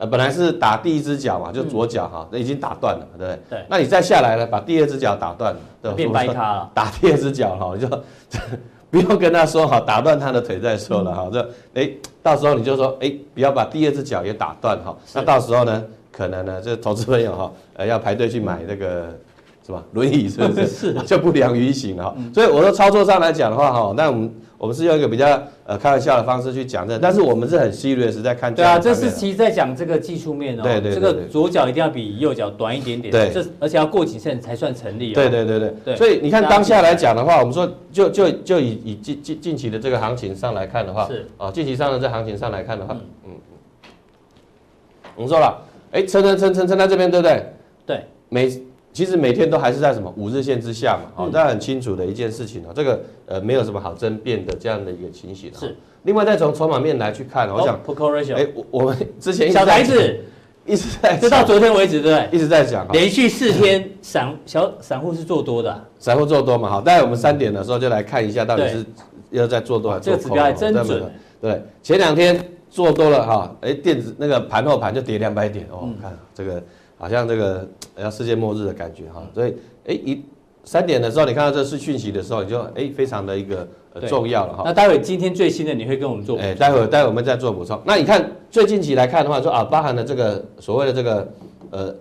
[0.00, 3.38] 呃本来是打第一只脚嘛，就左脚哈，那已经打断了，对不对？
[3.50, 3.64] 对。
[3.68, 6.70] 那你再下来了，把第二只脚打断了，变掰咖了。
[6.74, 8.02] 打第二只脚哈，你就
[8.90, 11.28] 不用跟他说哈，打断他的腿再说了哈。
[11.32, 11.90] 这哎，
[12.22, 14.96] 到时候你就说哎，不要把第二只脚也打断哈。
[15.14, 19.06] 那到时候呢，可能呢，这投资朋友哈，呃，要排队去买那个。
[19.62, 19.84] 什么？
[19.92, 20.66] 轮椅是不是？
[20.66, 22.14] 是就不良于行哈。
[22.34, 28.54] 所以我说操作上来讲的话哈，那我们我们是用一个比较呃开玩笑的方式去讲这，但是我们是很 serious 在看。
[28.54, 30.62] 对啊，这是其实在讲这个技术面哦。
[30.62, 30.92] 对对。
[30.92, 33.10] 这个左脚一定要比右脚短一点点。
[33.10, 33.30] 对。
[33.32, 35.14] 这而且要过几线才算成立。
[35.14, 35.96] 对对对对。
[35.96, 42.94] 所以你看当下来讲的话，我们说就就就以以近近近期的这个行情上来看的话，是啊，近期上的这行情上来看的话，
[43.24, 43.32] 嗯，
[45.16, 45.58] 我们说了，
[45.90, 47.46] 哎，撑撑撑撑撑在这边，对不对？
[47.86, 48.04] 对。
[48.28, 48.46] 每
[48.92, 55.50] 其实每天都还是在什么五日线之下嘛，哦，大家很清楚的一件事情哦，这个呃没有什么好争辩的这样的一个情形。
[55.54, 55.76] 是。
[56.02, 57.78] 另外再从筹码面来去看，我想，
[58.34, 60.18] 哎，我我们之前小台子
[60.66, 62.36] 一直在，直到昨天为止，对不对？
[62.36, 68.84] 一直在讲，连续四天散小散户是做多的，散户做多嘛，好，待会我们三点的时候就来看一下到底是
[69.30, 70.22] 要在做多还是做空。
[70.22, 71.12] 这个指标还真准。
[71.40, 76.62] 对，前两天做多了哈，哎，电子那个盘后盘就跌两百点哦，看这个。
[77.00, 77.66] 好像这个
[77.98, 80.22] 要世界末日的感觉哈，所以哎一
[80.64, 83.66] 三点的时候，你看到这是讯息的时候，你就哎非常的一个
[84.06, 84.62] 重要了哈。
[84.66, 86.38] 那待会今天最新的你会跟我们做？
[86.38, 87.80] 哎，待会待会我们再做补充。
[87.86, 91.28] 那你看最近期来看的话，说啊包含了这个所谓的这个
[91.70, 91.94] 呃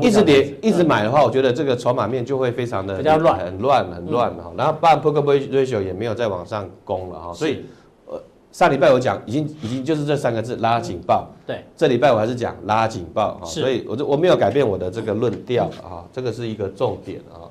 [0.00, 4.52] 一直跌一直买的话，我觉得这个筹码面就会非常的比较乱，很乱很乱哈。
[4.56, 7.32] 然后，当然 Book Ratio 也没有再往上攻了哈。
[7.34, 7.64] 所以，呃，
[8.58, 11.28] 上礼拜我讲已经已经就是这三个字拉警报。
[11.46, 13.44] 对，这礼拜我还是讲拉警报啊。
[13.44, 17.46] 所以我就我没有改变我的这个论调啊，这个是一个重点啊。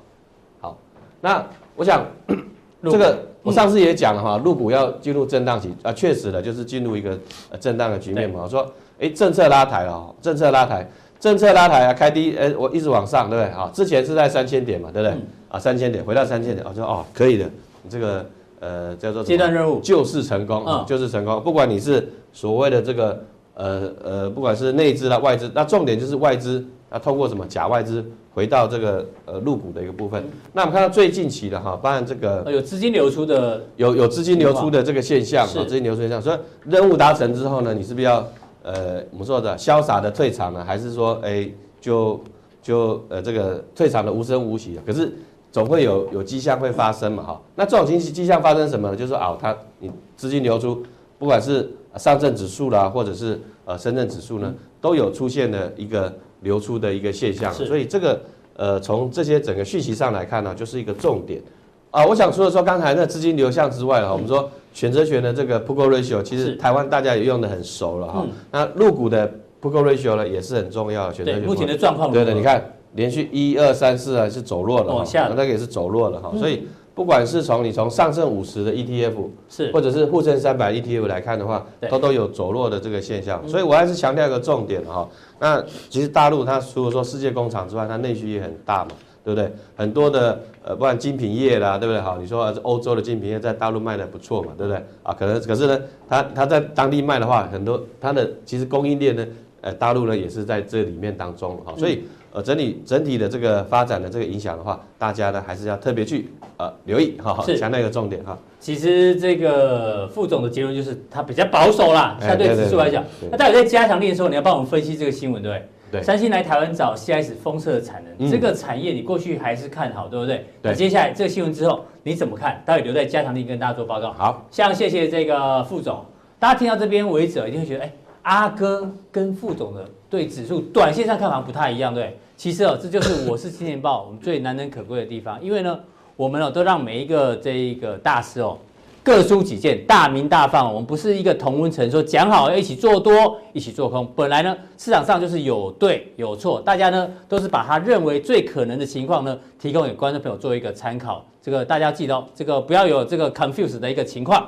[0.59, 0.77] 好，
[1.21, 1.41] 那
[1.77, 2.05] 我想
[2.83, 3.17] 这个。
[3.43, 7.17] 我上次也讲了哈，入股要进入震荡期啊，确实的，就是进入一个
[7.61, 8.41] 震荡的局面嘛。
[8.43, 10.85] 我说，哎，政策拉抬了，政策拉抬，
[11.17, 13.53] 政策拉抬啊，开低，哎，我一直往上，对不对？
[13.53, 15.17] 啊，之前是在三千点嘛，对不对？
[15.47, 17.45] 啊，三千点回到三千点，我说哦，可以的，
[17.83, 18.25] 你这个
[18.59, 21.41] 呃叫做阶段任务，就是成功啊，就是成功。
[21.41, 28.05] 不管你是所谓的这个呃呃，不管是内资啦外资，那重点就是外资啊，通过什么假外资。
[28.37, 38.23] 回到这个呃入股的一个部分，那我们看到最近期的哈，当然这个有资金流出的，有有资金流出的这个现象，资金流出现象，所以任务达成之后呢，你是不是要
[38.61, 41.49] 呃我们说的潇洒的退场呢，还是说哎
[41.81, 42.21] 就
[42.61, 44.79] 就呃这个退场的无声无息？
[44.85, 45.11] 可是
[45.57, 47.41] 总会有有迹象会发生嘛哈？
[47.55, 48.95] 那这种情迹象发生什么呢？
[48.95, 50.83] 就是说啊，它你资金流出，
[51.17, 56.13] 不管是上证指数啦，或者是呃深圳指数呢，都有出现的一个。
[56.41, 58.21] 流出的一个现象，所以这个
[58.55, 61.41] 呃，从这些整个讯息上来看呢，就是一个重点
[61.89, 62.05] 啊。
[62.05, 68.23] 我想除了说刚才那资金流向之外哈，我们说选择权的这个 Put Ratio，其实台湾大家也用的很熟了哈。
[68.51, 69.27] 那入股的
[69.59, 71.41] Put Ratio 呢，也是很重要的选择权。
[71.41, 76.67] 目前的状况，对的，你看连续一二三四还是走弱了，那个也是走弱了哈，所以。
[76.97, 79.13] 不管是从你从上证五十的 ETF
[79.47, 85.07] 是，或者是沪深三百 ETF 来看的话，它都有走弱的这个现象，所以我还是强调一个重点哈。
[85.37, 88.89] 那其实大陆它除了说世界工厂之外，它内需也很大嘛，
[89.23, 89.53] 对不对？
[89.75, 92.01] 很多的呃，不管精品业啦，对不对？
[92.01, 94.83] 好，你说欧洲的精品业在大陆卖的不错嘛，对不对？
[95.03, 99.23] 啊，可能可是呢，它它在当地卖的话，很多它的其实供应链呢，
[99.61, 102.01] 呃，大陆呢也是在这里面当中哈，所以。
[102.37, 108.37] 呃，整体整体的这个发展的这个影响的话，大家呢还是要特别去呃留意哈，强调一个重点哈。
[108.59, 113.03] 其实这个副总的结论就是他比较保守啦，相对指数来讲。
[113.31, 115.99] 那待会在加强力的时候，你要帮我们分析这个新闻，对不对？
[115.99, 116.03] 对。
[116.03, 120.45] 三星来台湾找 CIS 封测的产能，这个产业你过去还是看好，对不对？
[120.61, 120.75] 对。
[120.75, 122.61] 接下来这个新闻之后你怎么看？
[122.63, 124.13] 待会留在加强力跟大家做报告。
[124.13, 126.05] 好，像谢谢这个副总，
[126.37, 132.15] 大家听到这边为止，一定会觉得，哎，阿哥跟副总的对指数短线上看法不太一样，对。
[132.37, 135.79] 其实哦，这就是我是青年报我们最难能可贵的地方，因为呢，
[136.15, 138.55] 我们哦都让每一个这一个大师哦
[139.03, 140.71] 各抒己见，大鸣大放。
[140.71, 144.07] 我们不是一个同温层，说讲好要一起做多，一起做空。
[144.15, 151.25] 本来呢，市场上就是有对有错，大家呢都是把他认为最可能的情况呢提供给观众朋友做一个参考。
[151.41, 154.47] 这个大家记得哦，这个不要有这个 confuse 的一个情况。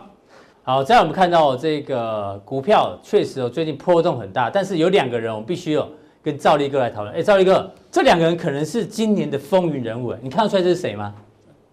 [0.62, 5.90] 好，再来我们看到这个股票确实哦最近波动很大，但是有两个人我们必须有。
[6.22, 11.14] 跟赵立哥来讨论，哎，赵立哥，这两个人可能是今年的风云人物，你看得出来这是谁吗？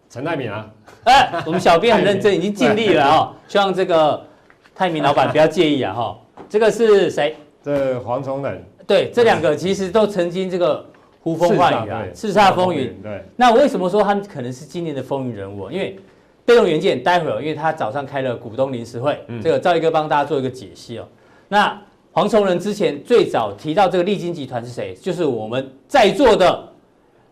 [0.08, 0.70] 陈泰明啊，
[1.04, 4.24] 哎，我们小编很认真，已经尽力了哦， 希望这个
[4.72, 6.16] 泰明老板不要介意啊哈。
[6.48, 7.36] 这个是谁？
[7.60, 8.64] 这黄崇仁。
[8.86, 10.86] 对，这两个其实都曾经这个
[11.20, 12.96] 呼风唤雨啊，叱咤风云。
[13.02, 13.20] 对。
[13.34, 15.68] 那为什么说他们可能是今年的风云人物？
[15.72, 15.98] 因为
[16.44, 21.08] 被动元件，待会儿因为他早上开了股东临时会，这个赵立哥帮大家做一个解析哦。
[21.48, 21.76] 那。
[22.16, 24.94] 黄崇仁之前最早提到这个利金集团是谁？
[24.94, 26.66] 就是我们在座的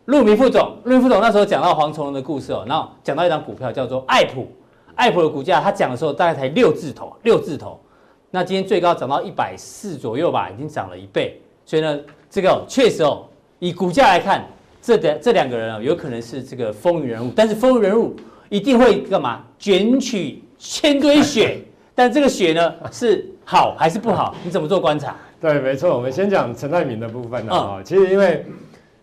[0.04, 0.76] 陆明副总。
[0.84, 4.46] 陆明副总那时候讲到黄崇仁的故事哦，然后讲到一张股票叫做爱普，
[4.94, 7.80] 爱普的股价他讲的时候大概才六字头，六字头。
[8.30, 11.40] 那今天最高涨到一百四左右吧，已经涨了一倍。
[11.64, 13.24] 所以呢，这个确实哦，
[13.60, 14.46] 以股价来看，
[14.82, 17.32] 这两这两个人啊，有可能是这个风云人物。
[17.34, 18.14] 但是风云人物
[18.50, 19.42] 一定会干嘛？
[19.58, 21.64] 卷起千堆雪。
[21.94, 23.26] 但这个血呢是。
[23.46, 24.34] 好还是不好？
[24.42, 25.14] 你怎么做观察？
[25.38, 25.94] 对，没错。
[25.94, 27.78] 我们先讲陈泰明的部分啊。
[27.84, 28.42] 其实因为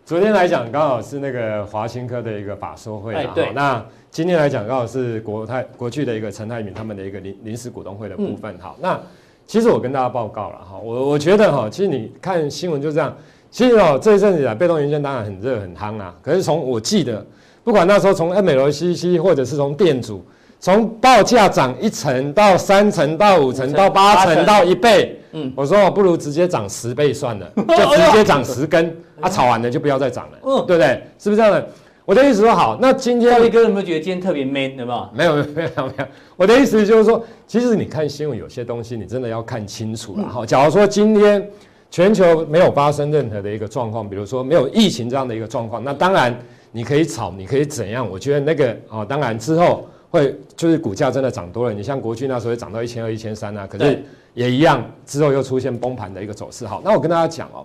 [0.04, 3.30] 昨天来讲刚好是那个华新科的一个法说会啊。
[3.36, 3.52] 对。
[3.52, 8.58] 那今天来讲刚好是国泰国去的一个陈泰明他们的一个临临时股东会的部分。
[8.58, 9.00] 好，那
[9.46, 13.16] 其实我跟大家报告了哈，我我觉得哈，其实你看新闻就这样。
[13.48, 16.12] 其实哦，这一阵子啊，被动元件当然很热很夯啊。
[16.20, 17.24] 可是从我记得，
[17.62, 20.20] 不管那时候从 MLCC 或者是从电阻。
[20.62, 31.02] 从报价涨一成到三成到五成到八成到一倍，嗯，我说我不如直接涨十倍算了， 就直接涨十根，啊，炒完了就不要再涨了，嗯，对不对？
[31.18, 31.68] 是不是这样的？
[32.04, 35.10] 我的意思说好，那今天兆立哥有没有觉得今天特别 man 对吧？
[35.12, 40.46] 没有没有没有没有，我的意思就是说，其实你看新闻有些东西你真的要看清楚了哈。
[40.46, 41.44] 假如说今天
[41.90, 46.32] 全球没有发生任何的一个状况，比如说没有疫情这样的一个状况，那当然
[46.70, 48.08] 你可以炒，你可以怎样？
[48.08, 49.88] 我觉得那个啊，当然之后。
[50.12, 56.66] 会就是股价真的涨多了，你像国巨那时候涨到一千二、一千三啊，可是也一样，之后又出现崩盘的一个走势。
[56.66, 57.64] 好，那我跟大家讲哦，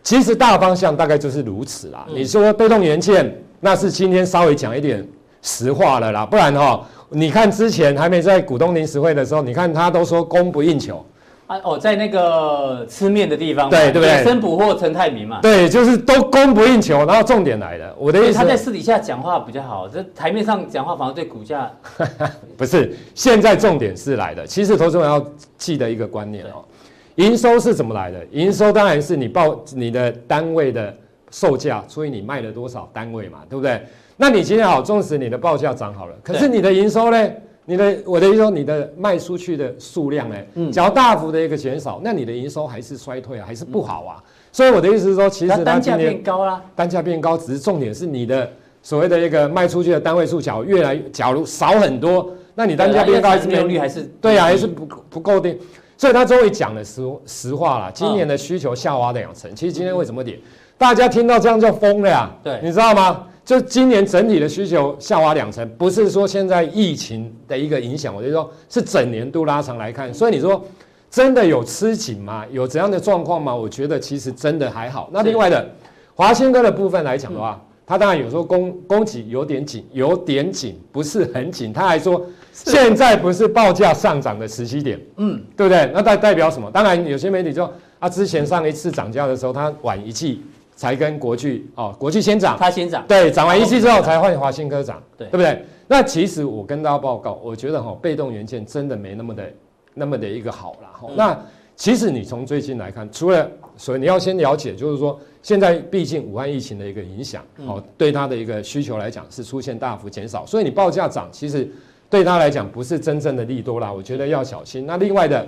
[0.00, 2.06] 其实大方向大概就是如此啦。
[2.08, 5.04] 嗯、你说被动元件，那是今天稍微讲一点
[5.42, 11.04] 实话了啦，不然哈，你看之前还没在股东临时会的时候，你看他都说供不应求。
[11.50, 14.22] 啊哦，在那个吃面的地方，对对不对？
[14.22, 17.04] 生补货陈泰明嘛，对，就是都供不应求。
[17.04, 21.68] 然后重点来了，我的意思，他在私底下讲话比较好，这台面上讲话反而对股价
[22.56, 22.96] 不是。
[23.16, 25.20] 现在重点是来的，其实投资人要
[25.58, 26.62] 记得一个观念哦，
[27.16, 28.24] 营收是怎么来的？
[28.30, 30.96] 营收当然是你报你的单位的
[31.32, 33.82] 售价除以你卖了多少单位嘛，对不对？
[34.16, 37.28] 那你今天好，纵使你的报价涨好了，可是你的营收呢？
[37.66, 44.22] 你的我的意思说，你的卖出去的数量呢，嗯，只要大幅的一个减少，那你的营收还是衰退啊，还是不好啊。
[44.50, 48.50] 所以我的意思是说，其实单价变高啦，单价变高，只是重点是你的
[48.82, 55.56] 所谓的一个卖出去的单位数，假如越来假如少很多，那你单价变高还是没有率还是对啊，还是不不够的。
[55.96, 60.40] 所以他终于讲了实实话了，今年的需求下滑两成，其实今天为什么跌？
[60.78, 63.26] 大家听到这样就疯了呀，对，你知道吗？
[63.50, 70.14] 就今年整体的需求下滑两成，不是说现在疫情的一个影响，我就说是整年度拉长来看。
[70.14, 70.64] 所以你说
[71.10, 72.44] 真的有吃紧吗？
[72.52, 73.52] 有怎样的状况吗？
[73.52, 75.10] 我觉得其实真的还好。
[75.12, 75.68] 那另外的
[76.14, 81.72] 华新哥的部分来讲的话，他当然有时候供供给有点紧，有点紧，不是很紧。
[81.72, 85.90] 他还说现在不是报价上涨的时期点，嗯，对不对？
[85.92, 86.70] 那代代表什么？
[86.70, 90.40] 当然有些媒体说啊，之前上一次涨价的时候，他晚一季。
[90.80, 95.62] 才跟国巨哦，国巨先涨，它先涨，对，涨完一期之后才换华新科涨，对，对不对？
[95.86, 99.52] 那其实我跟大家报告，我觉得哈，被动元件真的没那么的
[99.92, 101.08] 那么的一个好了哈。
[101.10, 101.38] 嗯、那
[101.76, 111.70] 其实你从最近来看，除了所以你要先了解，就是说现在毕竟武汉疫情的一个影响，哦、嗯，对它的一个需求来讲是出现大幅减少，所以你报价涨，其实
[112.08, 114.86] 对它来讲不是真正的利多啦，我觉得要小心。
[114.86, 115.46] 那另外的。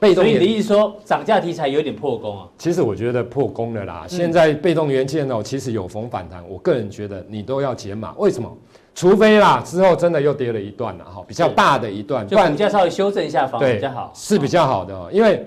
[0.00, 2.48] 被动，所以你的意思说涨价题材有点破功啊？
[2.56, 4.06] 其实我觉得破功了啦。
[4.08, 8.14] 现在被动元件哦，其实有逢反弹，我个人觉得你都要减码。
[8.16, 8.50] 为什么？
[8.92, 15.08] 除非啦，之后真的又跌了一段了哈，比较大的一段，就股价稍微修正一下，反而比较好，是比较好的。
[15.12, 15.46] 因为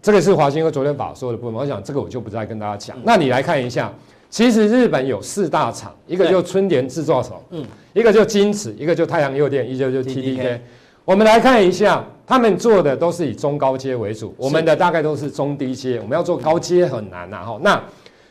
[0.00, 2.96] 这个是华兴哥昨天法说的部分，我想这个我就不再跟大家讲。
[3.02, 3.92] 那你来看一下，
[4.30, 10.58] 其实日本有四大厂，一个就春田制作厂，嗯，一个就金瓷，一个就太阳诱电，一个就 TDK。
[11.04, 15.98] 我们来看一下，他们做的都是以中高阶为主，我们的大概都是中低阶。
[15.98, 17.58] 我们要做高阶很难呐，哈。
[17.62, 17.82] 那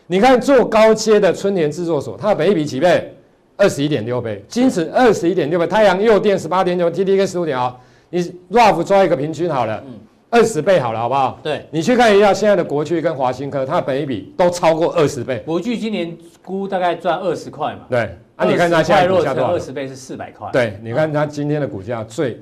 [0.06, 3.12] 你看做高阶的春联制作所，它的本益比几倍？
[3.58, 4.46] 二十一点六倍。
[4.48, 7.76] 金子二十一点六倍，太阳诱电十八点九，TDK 十五点啊。
[8.12, 9.84] 你 rough 抓一个平均好了，
[10.30, 11.40] 二十倍好了，好不好？
[11.42, 11.66] 对。
[11.72, 15.42] 你去看一下现在的国巨跟华新科，它的本益比都超过二十倍。
[15.44, 17.86] 国巨今年估大概赚二十块嘛？
[17.90, 18.16] 对。
[18.36, 19.54] 啊，你看它现在股价多少？
[19.54, 20.48] 二十倍是四百块。
[20.54, 22.40] 对，你看它今天的股价最。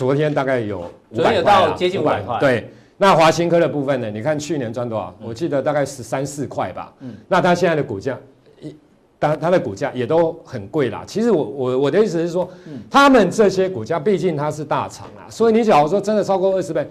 [0.00, 2.40] 昨天大概有五百块，到接近五百块。
[2.40, 4.10] 对，那华新科的部分呢？
[4.10, 5.14] 你看去年赚多少？
[5.22, 6.90] 我记得大概十三四块吧。
[7.00, 8.18] 嗯，那它现在的股价，
[8.62, 8.74] 一，
[9.18, 11.04] 当它的股价也都很贵啦。
[11.06, 12.48] 其实我我我的意思是说，
[12.90, 16.88] 他们这些股价毕竟它是大厂啊，所以你假如说真的超过二十倍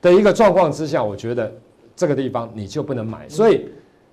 [0.00, 1.52] 的一个状况之下，我觉得
[1.94, 3.28] 这个地方你就不能买。
[3.28, 3.68] 所以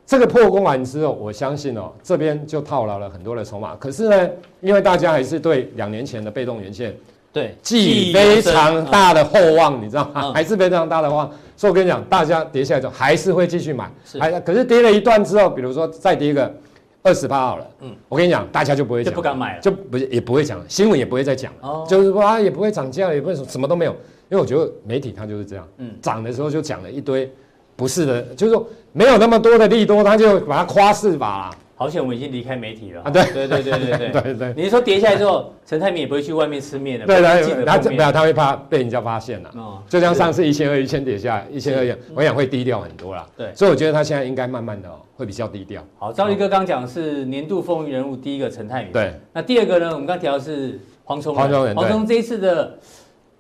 [0.06, 3.74] 这个破功完之后，我相信哦，这边就套牢了很多的筹码。
[3.78, 4.30] 可是呢，
[4.60, 6.94] 因为大家还是对两年前的被动元件。
[7.34, 10.22] 对，寄非常大的厚望，嗯、你知道吗？
[10.26, 11.28] 嗯、还是非常大的望。
[11.58, 16.54] 所以我跟你讲，大家跌下来之后还是会继续买，还可是跌了一段之后，比如说再跌个
[17.02, 23.92] 二十八好了，嗯，我跟你讲，大家就不会讲，就不敢买了，就不也不会讲，新闻也不会再讲，哦，就是说啊，也不会涨价，也不会什么都没有，
[24.30, 27.32] 因为我觉得媒体它就是这样，嗯，涨的时候就讲了一堆
[27.76, 31.50] 不是的，就是说没有那么多的利多，他就把它夸饰吧。
[31.84, 33.12] 好险，我们已经离开媒体了啊！
[33.12, 34.54] 对对对对对对 对对。
[34.56, 37.06] 你是说跌下来之后，陈泰明也不会去外面吃面的？
[37.06, 39.52] 对对，他没有，他会怕被人家发现了。
[39.58, 43.28] 哦，就像上次一千二一千跌下来，一千二一样，我想会低调很多啦。
[43.36, 45.84] 对，所以我觉得他现在应该慢慢的会比较低调。
[46.00, 48.94] 好，兆立哥刚讲是年度风云人物，第一个陈泰明。
[48.94, 49.92] 对，那第二个呢？
[49.92, 52.80] 我们刚提到是黄崇黄崇仁，黄崇这一次的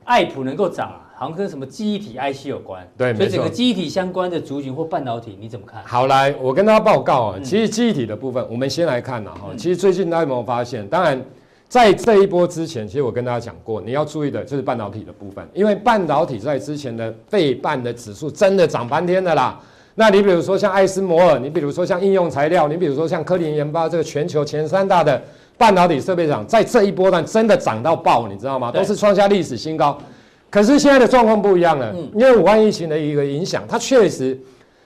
[0.04, 1.00] 爱普能够涨啊。
[1.24, 5.82] 好像跟什么记忆体 IC 有关，对，所以整个记忆体相关的族群或半导体，你怎么看？
[5.86, 9.48] 好，来，我跟大家报告啊，其实记忆体的部分，我们先来看呐哈。
[9.56, 10.86] 其实最近大家有没有发现？
[10.90, 11.24] 当然，
[11.70, 19.58] 在这一波之前，其实我跟大家讲过，你要注意的就是半导体的部分，因为半导体在之前的费半的指数真的涨翻天的啦。
[19.96, 25.22] 那你比如说像艾斯摩尔，你比如说像应用材料，你比如说像科林研发，这个全球前三大的
[25.58, 28.70] 半导体设备厂，在这一波段真的涨到爆，你知道吗？
[28.70, 29.98] 都是创下历史新高。
[30.54, 34.40] 可是现在的状况不一样了，因为武汉疫情的一个影响，它确实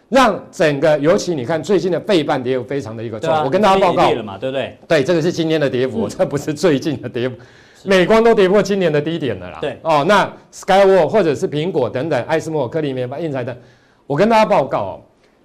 [0.07, 3.29] 让整个，尤其你看最近的背半跌幅非常的一个重。
[3.43, 4.77] 我跟大家报告了嘛，对不对？
[4.87, 7.35] 对，这个是今天的跌幅，这不是最近的跌幅。
[7.83, 9.57] 美光都跌破今年的低点了啦。
[9.59, 13.53] 对哦，那 Skyworks 或者是苹果等等，艾斯摩尔、科林研发、应材等，
[14.05, 15.01] 我跟大家报告哦，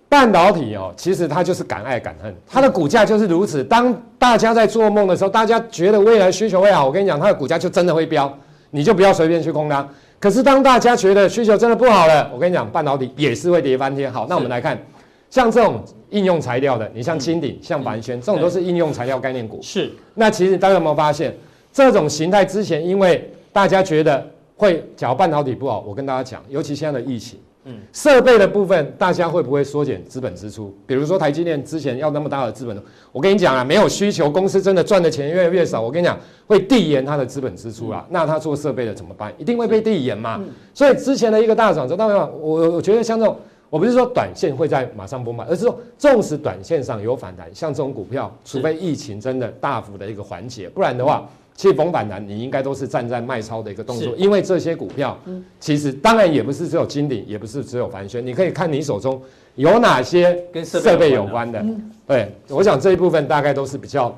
[0.09, 3.65] 半导体哦，其实它就是敢爱敢恨，它的股价就是如此。
[3.65, 8.33] 当大家在做梦的时候，大家觉得未来需求会好，我跟你讲，它的股价就真的会飙，
[8.71, 9.85] 你就不要随便去空它。
[10.23, 14.11] 可是当大家觉得需求真的不好了，我跟你讲，半导体也是会跌翻天。
[14.11, 14.81] 好，那我们来看，
[15.29, 19.59] 像这种应用材料的，你像金鼎、像凡轩，这种都是应用材料概念股。
[19.61, 19.91] 是。
[20.15, 21.37] 那其实大家有没有发现，
[21.73, 24.25] 这种形态之前，因为大家觉得
[24.57, 27.41] 会，假如半导体不好，我跟大家讲，尤其现在的疫情。
[27.65, 30.75] 嗯，设备的部分，大家会不会缩减资本支出？
[30.85, 32.77] 比如说台积电之前要那么大的资本，
[33.13, 35.81] 我跟你讲啊，没有需求，公司真的赚的钱越来越少。
[35.81, 38.05] 我跟你讲，会递延它的资本支出啊。
[38.11, 39.33] 那它做设备的怎么办？
[39.39, 40.41] 一定会被递延嘛。
[40.75, 42.27] 所以之前的一个大涨，知道没有？
[42.41, 43.37] 我我觉得像这种，
[43.71, 51.29] 我不是说短线会在马上崩盘，而是说纵使短线上有反弹，像这种股票，除非疫情真的大幅的一个缓解，不然的话。
[51.63, 55.17] 其实逢反弹，你应该都是站在卖超的一个动作，因为这些股票，
[55.61, 59.23] 其实当然也不是只有金鼎，也不是只有凡轩，你可以看你手中
[59.55, 61.65] 有哪些跟设备有关的。
[62.05, 64.13] 对，我想这一部分大概都是比较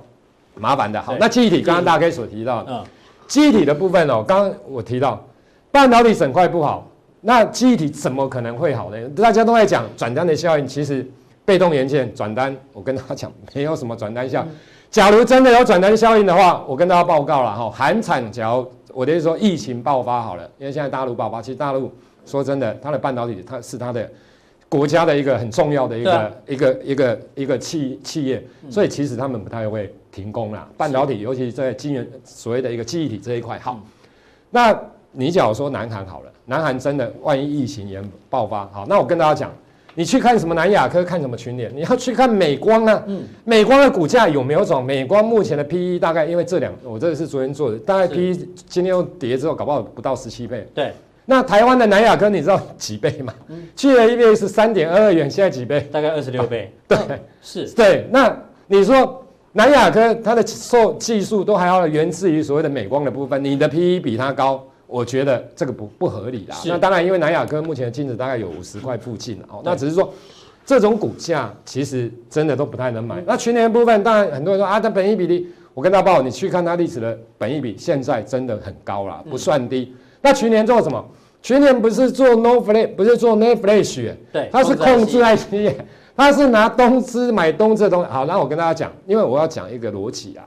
[0.54, 0.98] 麻烦的。
[1.02, 2.82] 好，那记忆体刚刚大概所提到的，
[3.26, 5.22] 记忆体的部分哦，刚刚我提到
[5.70, 6.90] 半导体整块不好，
[7.20, 8.96] 那记忆体怎么可能会好呢？
[9.10, 11.06] 大家都在讲转单的效应，其实
[11.44, 14.46] 被动元件转单，我跟大家讲没有什么转单效。
[14.94, 21.92] 假如真的有转单效应的话，我跟大家报告了哈，韩产，假如我的意思说疫情爆发好了，因为现在大陆爆发，其实大陆
[22.24, 24.08] 说真的，它的半导体它是它的
[24.68, 28.40] 国家的一个很重要的一个、啊、一个一个一个企企业，
[28.70, 30.68] 所以其实他们不太会停工啦。
[30.76, 33.80] 半导体尤其在晶圆所谓的一个记忆体这一块，好，
[34.52, 34.72] 那
[35.10, 39.50] 你假如说南韩好了，南韩真的万一疫情也爆发，好，那我跟大家讲。
[39.96, 43.02] 你去看什么南亚科，看什么群联，你要去看美光啊。
[43.06, 44.84] 嗯，美光的股价有没有涨？
[44.84, 50.66] 美光目前的 P E 大概，因为这两，我这个是昨天做的，大概 P E 今天又跌之后，搞不好不到十七倍。
[50.74, 50.92] 对，
[51.24, 53.32] 那台湾的南亚科你知道几倍吗？
[53.48, 55.88] 嗯，去年 E P S 三点二二元，现在几倍？
[55.92, 56.72] 大概二十六倍。
[56.88, 56.98] 对，
[57.40, 57.68] 是。
[57.70, 58.36] 对，那
[58.66, 64.64] 你说南亚科它的受技术都还要源自于所谓的美光的部分，你的 P E 比它高。
[64.94, 66.56] 我觉得这个不不合理啦。
[66.66, 69.60] 那当然，因为南亚科目前的净值大概有五十块附近哦。
[69.64, 70.08] 那只是说，
[70.64, 73.20] 这种股价其实真的都不太能买。
[73.26, 79.92] 那群联部分，当然很多人说啊，它本益比例，我跟大家报，你去看它历史的本益比，现在真的很高了，不算低。
[80.22, 81.04] 那去年做什么？
[81.42, 85.74] 去年不是做 NOR Flash，不是做 NAND Flash，对，它是控制 IC，
[86.16, 88.08] 它是拿东芝买东芝的东西。
[88.08, 90.46] 好，那我跟大家讲，因为我要讲一个逻辑啊，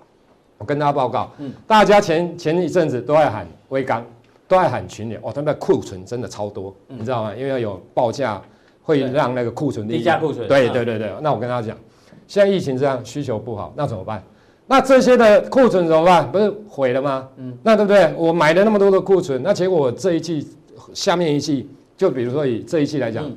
[0.58, 4.02] 我跟大家报告，嗯，大家前前一阵子都在喊威刚。
[4.48, 7.36] 都在喊群联哦，他们的库存真的超多，嗯、你知道吗？
[7.36, 8.42] 因为要有报价
[8.82, 10.48] 会让那个库存低价库存。
[10.48, 11.78] 对对对对，那我跟大家讲，
[12.28, 14.24] 现在疫情这样需求不好，那怎么办？
[14.66, 16.32] 那这些的库存怎么办？
[16.32, 17.28] 不是毁了吗？
[17.36, 18.14] 嗯，那对不对？
[18.16, 20.48] 我买了那么多的库存，那结果我这一季
[20.94, 23.36] 下面一季，就比如说以这一季来讲，嗯、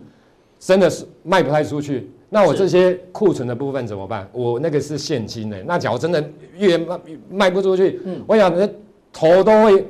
[0.61, 2.09] 真的是卖不太出去。
[2.29, 4.29] 那我这些库存的部分怎么办？
[4.33, 6.25] 我那个是现金的，那假如真的
[6.57, 8.73] 越卖卖不出去，嗯，我想人
[9.13, 9.85] 头都会。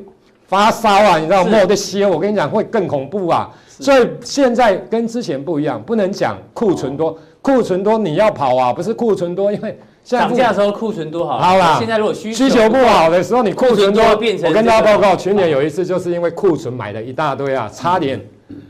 [0.51, 3.49] 发烧啊，你知道没得歇，我跟你讲会更恐怖啊。
[3.69, 11.39] 所以现在跟之前不一样，不能讲库存多，库存多你要跑啊，不是库存多，因为涨价的时候库存多好。
[11.39, 18.21] 好啦，现在如果需需求不好的时候，你库存多，我跟大家报告，去年有一次就是因为库存买了一大堆啊，差点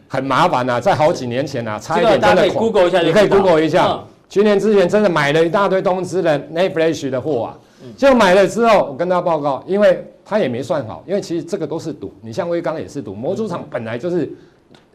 [0.07, 2.47] 很麻烦啊，在好几年前啊，差一点真的。
[2.51, 7.57] Google 一下，你可以 Google 一下，去年之前真的买了一大堆东芝的 NAND Flash 的货啊，
[7.97, 10.05] 就买了之后，我跟大家报告，因为。
[10.31, 12.13] 他也没算好，因为其实这个都是赌。
[12.21, 14.31] 你像威刚也是赌，模组厂本来就是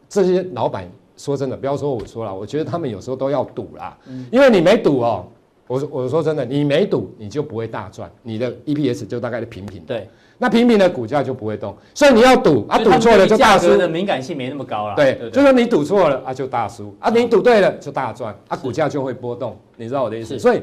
[0.07, 0.89] 这些老板。
[1.17, 3.97] 说真的，不要说我说了，我觉得他们有时候都要赌啦。
[4.31, 5.25] 因为你没赌哦，
[5.67, 9.81] 我我说真的，你没赌你就不会大赚，你的 EPS 就大概是平平。
[9.81, 10.07] 对，
[10.37, 13.75] 那平平的股价就不会动，所以你要赌啊，赌错了就大输。
[13.77, 14.95] 的敏感性没那么高了。
[14.95, 19.57] 对，就说你赌错了啊，就大输啊，你赌对了就大赚啊，股价就会波动。
[19.75, 20.39] 你知道我的意思？
[20.39, 20.61] 所以。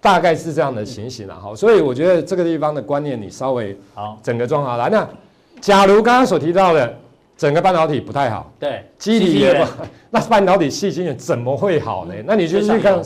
[0.00, 4.88] 大概是这样的情形了哈，所以我觉得这个地方的观念你稍微好，整个装好了。
[4.88, 5.06] 那
[5.60, 6.96] 假如刚刚所提到的
[7.36, 12.14] 整个半导体不太好，对，基体也不好， 那半导体细晶圆怎么会好呢？
[12.24, 12.98] 那你就去看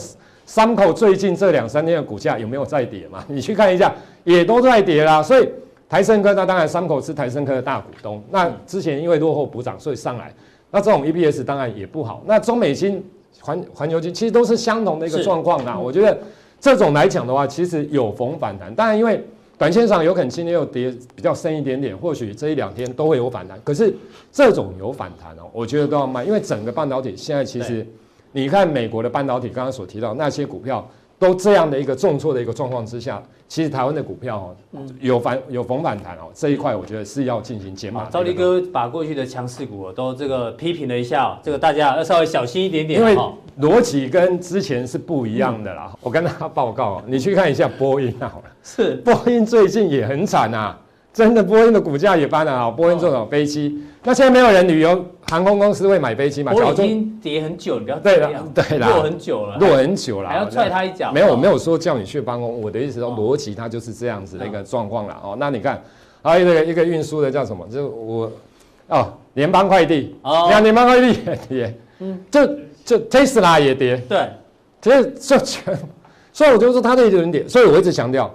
[0.45, 3.21] 三口最近这两三天的股价有没有在跌嘛？
[3.27, 3.93] 你去看一下，
[4.23, 5.21] 也都在跌啦。
[5.21, 5.49] 所以
[5.89, 10.33] 台盛科那当然三口是台盛科的大股东，那之前因为落后补涨，所以上来，
[10.71, 12.23] 那这种 EPS 当然也不好。
[12.25, 13.03] 那中美金、
[13.41, 16.17] 环环球金其实都是相同的一个状况啦，我觉得。
[16.59, 19.23] 这种来讲的话，其实有逢反弹，当然因为
[19.57, 23.59] 短线上有可能今天又跌比较深一点点，或许这一两天都会有反弹。
[23.63, 23.95] 可是
[24.31, 27.85] 这种有反弹哦，我觉得都要卖，因为整个半导体现在其实，
[28.31, 30.85] 你看美国的半导体刚刚所提到那些股票，
[31.17, 34.37] 都这样的一个重挫的一个状况之下，其实台湾的股票
[34.71, 38.05] 哦，有反有逢反弹哦，这一块我觉得是要进行减码。
[38.09, 43.15] 兆立哥把过去的强势股都这个批评了一下，这个大家要稍微小心一点点，因为
[43.59, 45.93] 逻辑跟之前是不一样的啦。
[46.01, 50.77] 我跟大家报告，你去看一下波音好了，是波音最近也很惨啊。
[51.15, 52.69] 真的，波音的股价也翻了啊！
[52.69, 56.51] 波音这种飞机，那现在没有人旅游，航空公司会买飞机吗？
[56.53, 57.97] 我已经跌很久，你不要。
[58.03, 61.13] 对了，对了，落很久了，落很久了，还要踹他一脚。
[61.13, 65.37] 没有，我没有说叫你去办公，我的意思说逻辑它就是这样子的一个状况了哦。
[65.39, 65.81] 那你看，
[66.21, 67.65] 还有一个一个运输的叫什么？
[67.71, 68.29] 就我
[68.89, 72.45] 哦，联邦快递哦，你看联邦快递也跌，嗯，就
[72.83, 74.29] 就特斯拉也跌，对，
[74.81, 75.79] 其实就全，
[76.33, 78.29] 所以我就说它的有点点，所以我一直强调。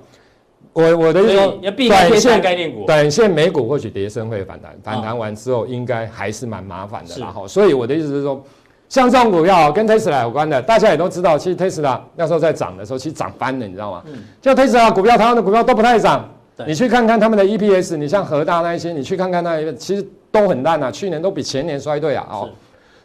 [0.73, 1.59] 我我的意思说，
[1.89, 7.17] 短线概念股，短线美股或许跌升会反弹，反弹完之后应该还是蛮麻烦的。
[7.19, 8.41] 然后，所以我的意思是说，
[8.89, 14.05] 像这种股票跟特斯拉有关的，大家也都知道，其实特斯拉那时候在涨的时候，其实涨翻了，你知道吗？
[14.41, 16.29] 就特斯拉股票，台湾的股票都不太涨。
[16.67, 22.27] 你去看看他们的 EPS，你像和大那一些，你去看看那一个，其实都很烂啊，去年都比前年衰退啊。
[22.31, 22.49] 哦，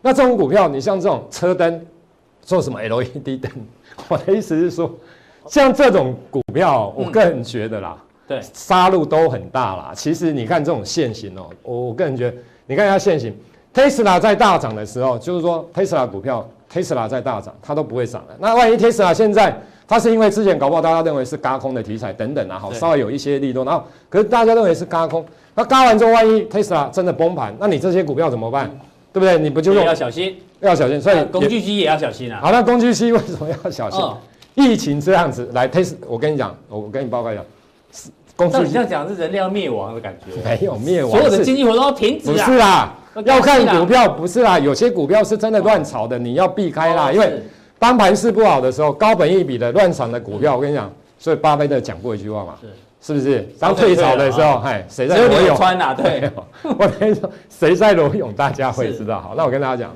[0.02, 1.84] 那这种股票，你像这种车灯，
[2.42, 3.52] 做什么 LED 灯？
[4.10, 4.94] 我的意思是说。
[5.50, 9.92] 像这种股票，我个人觉得啦，对，杀戮都很大啦。
[9.96, 13.36] 其实你看这种线型哦，我我个人觉得，你看一下线型，
[13.74, 18.36] 特斯拉在大涨的时候，就是说 Tesla 股票，，Tesla 在大涨，它都不会涨的。
[18.40, 19.56] 那万一 Tesla 现在，
[19.88, 25.24] 它是因为之前搞不好大家认为是嘎空的题材等等啊，好，稍微有一些利多，然后可是大家认为是嘎空，
[25.54, 28.70] 那嘎完之后，万一 Tesla 真的崩盘，那你这些股票怎么办？
[29.14, 29.38] 对不对？
[29.40, 32.42] 你不就用要小心，要小心，所以工具机也要小心啊。
[32.42, 34.04] 好，那工具机为什么要小心？
[34.56, 37.42] 疫情这样子来，特斯，我跟你讲，我跟你报告一下，
[37.92, 38.60] 是公司。
[38.64, 40.42] 你这样讲是人类要灭亡的感觉。
[40.44, 42.32] 没有灭亡，所有的经济活动都停止。
[42.32, 42.94] 不是啦，
[43.26, 47.12] 要看股票，不是啦，有些股票是真的乱炒的，你要避开啦。
[47.12, 47.42] 因为
[47.78, 52.56] 当盘势不好的时候，高本一比的乱炒的股票，我跟你讲，所以巴菲特讲过一句话嘛，
[53.02, 53.42] 是不是？
[53.60, 55.56] 当退潮的时候，嗨，谁在裸泳？
[55.58, 56.32] 穿啊，对。
[56.64, 59.20] 我跟你说，谁在裸泳，大家会知道。
[59.20, 59.96] 好，那我跟大家讲，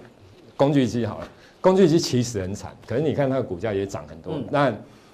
[0.57, 1.27] 工具机好了。
[1.61, 4.33] 工具机其实很惨，可是你看它的股价也涨很多。
[4.49, 4.67] 那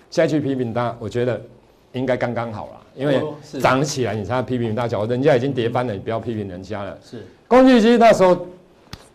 [0.10, 1.42] 现在去批评它，我觉得
[1.94, 3.22] 应该刚刚好啦，因为
[3.60, 6.98] 涨起来你才批评大家，人家已经跌翻了，你不要批评人家了。
[7.04, 8.48] 是工具机那时候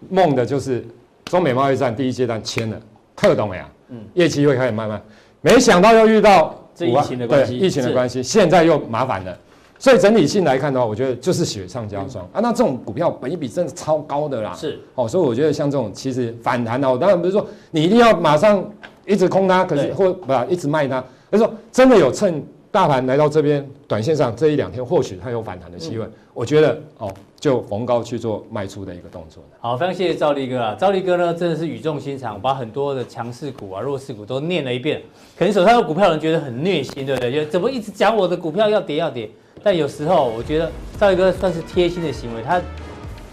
[0.09, 0.85] 梦的就是
[1.27, 2.81] 中美贸易战第一阶段签了，
[3.15, 5.01] 特懂呀，嗯，业绩会开始慢慢，
[5.41, 9.39] 没想到又遇到这疫情的关系，疫情的关系，现在又麻烦了。
[9.81, 12.41] 所以整体性来看的话，我觉得就是雪上加霜啊。
[12.41, 14.53] 那这种股票本益比真的超高的啦。
[14.55, 18.63] 是哦，所以我觉得像这种其实反弹呢，我当然不是说你一定要马上
[19.07, 26.07] 一直空它，可是或不一直卖它，而是说真的有趁大盘来到这边，短线上这一两天或许它有反弹的机会。
[26.35, 29.43] 我觉得哦，就逢高去做卖出的一个动作。
[29.61, 30.77] 好，非常谢谢赵立哥啊。
[30.79, 35.01] 赵立哥呢真的是语重心长，把很多的强势股啊、弱势股都念了一遍。
[35.39, 37.33] 可能手上的股票人觉得很虐心，对不对？
[37.33, 39.29] 就怎么一直讲我的股票要跌要跌？
[39.63, 42.61] 但有时候，我觉得兆立哥算是贴心的行为，他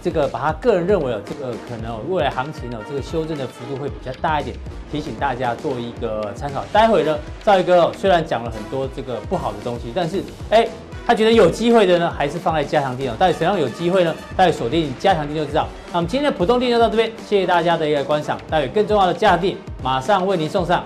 [0.01, 4.55] 这个把他个人认为哦，这个可能未来行情哦，这个修正的幅度会比较大一点，
[4.91, 6.63] 提醒大家做一个参考。
[6.71, 10.67] 待会呢，兆立哥虽然讲了很多这个不好的东西，但是哎，
[11.05, 13.15] 他觉得有机会的呢，还是放在加强錠哦。
[13.17, 14.13] 到底怎样有机会呢？
[14.35, 15.67] 待会锁定加强錠就知道。
[15.91, 18.37] 那我们今天的普通錠就到这边，谢谢大家的一个观赏。
[18.49, 20.83] 待会更重要的加强錠马上为您送上。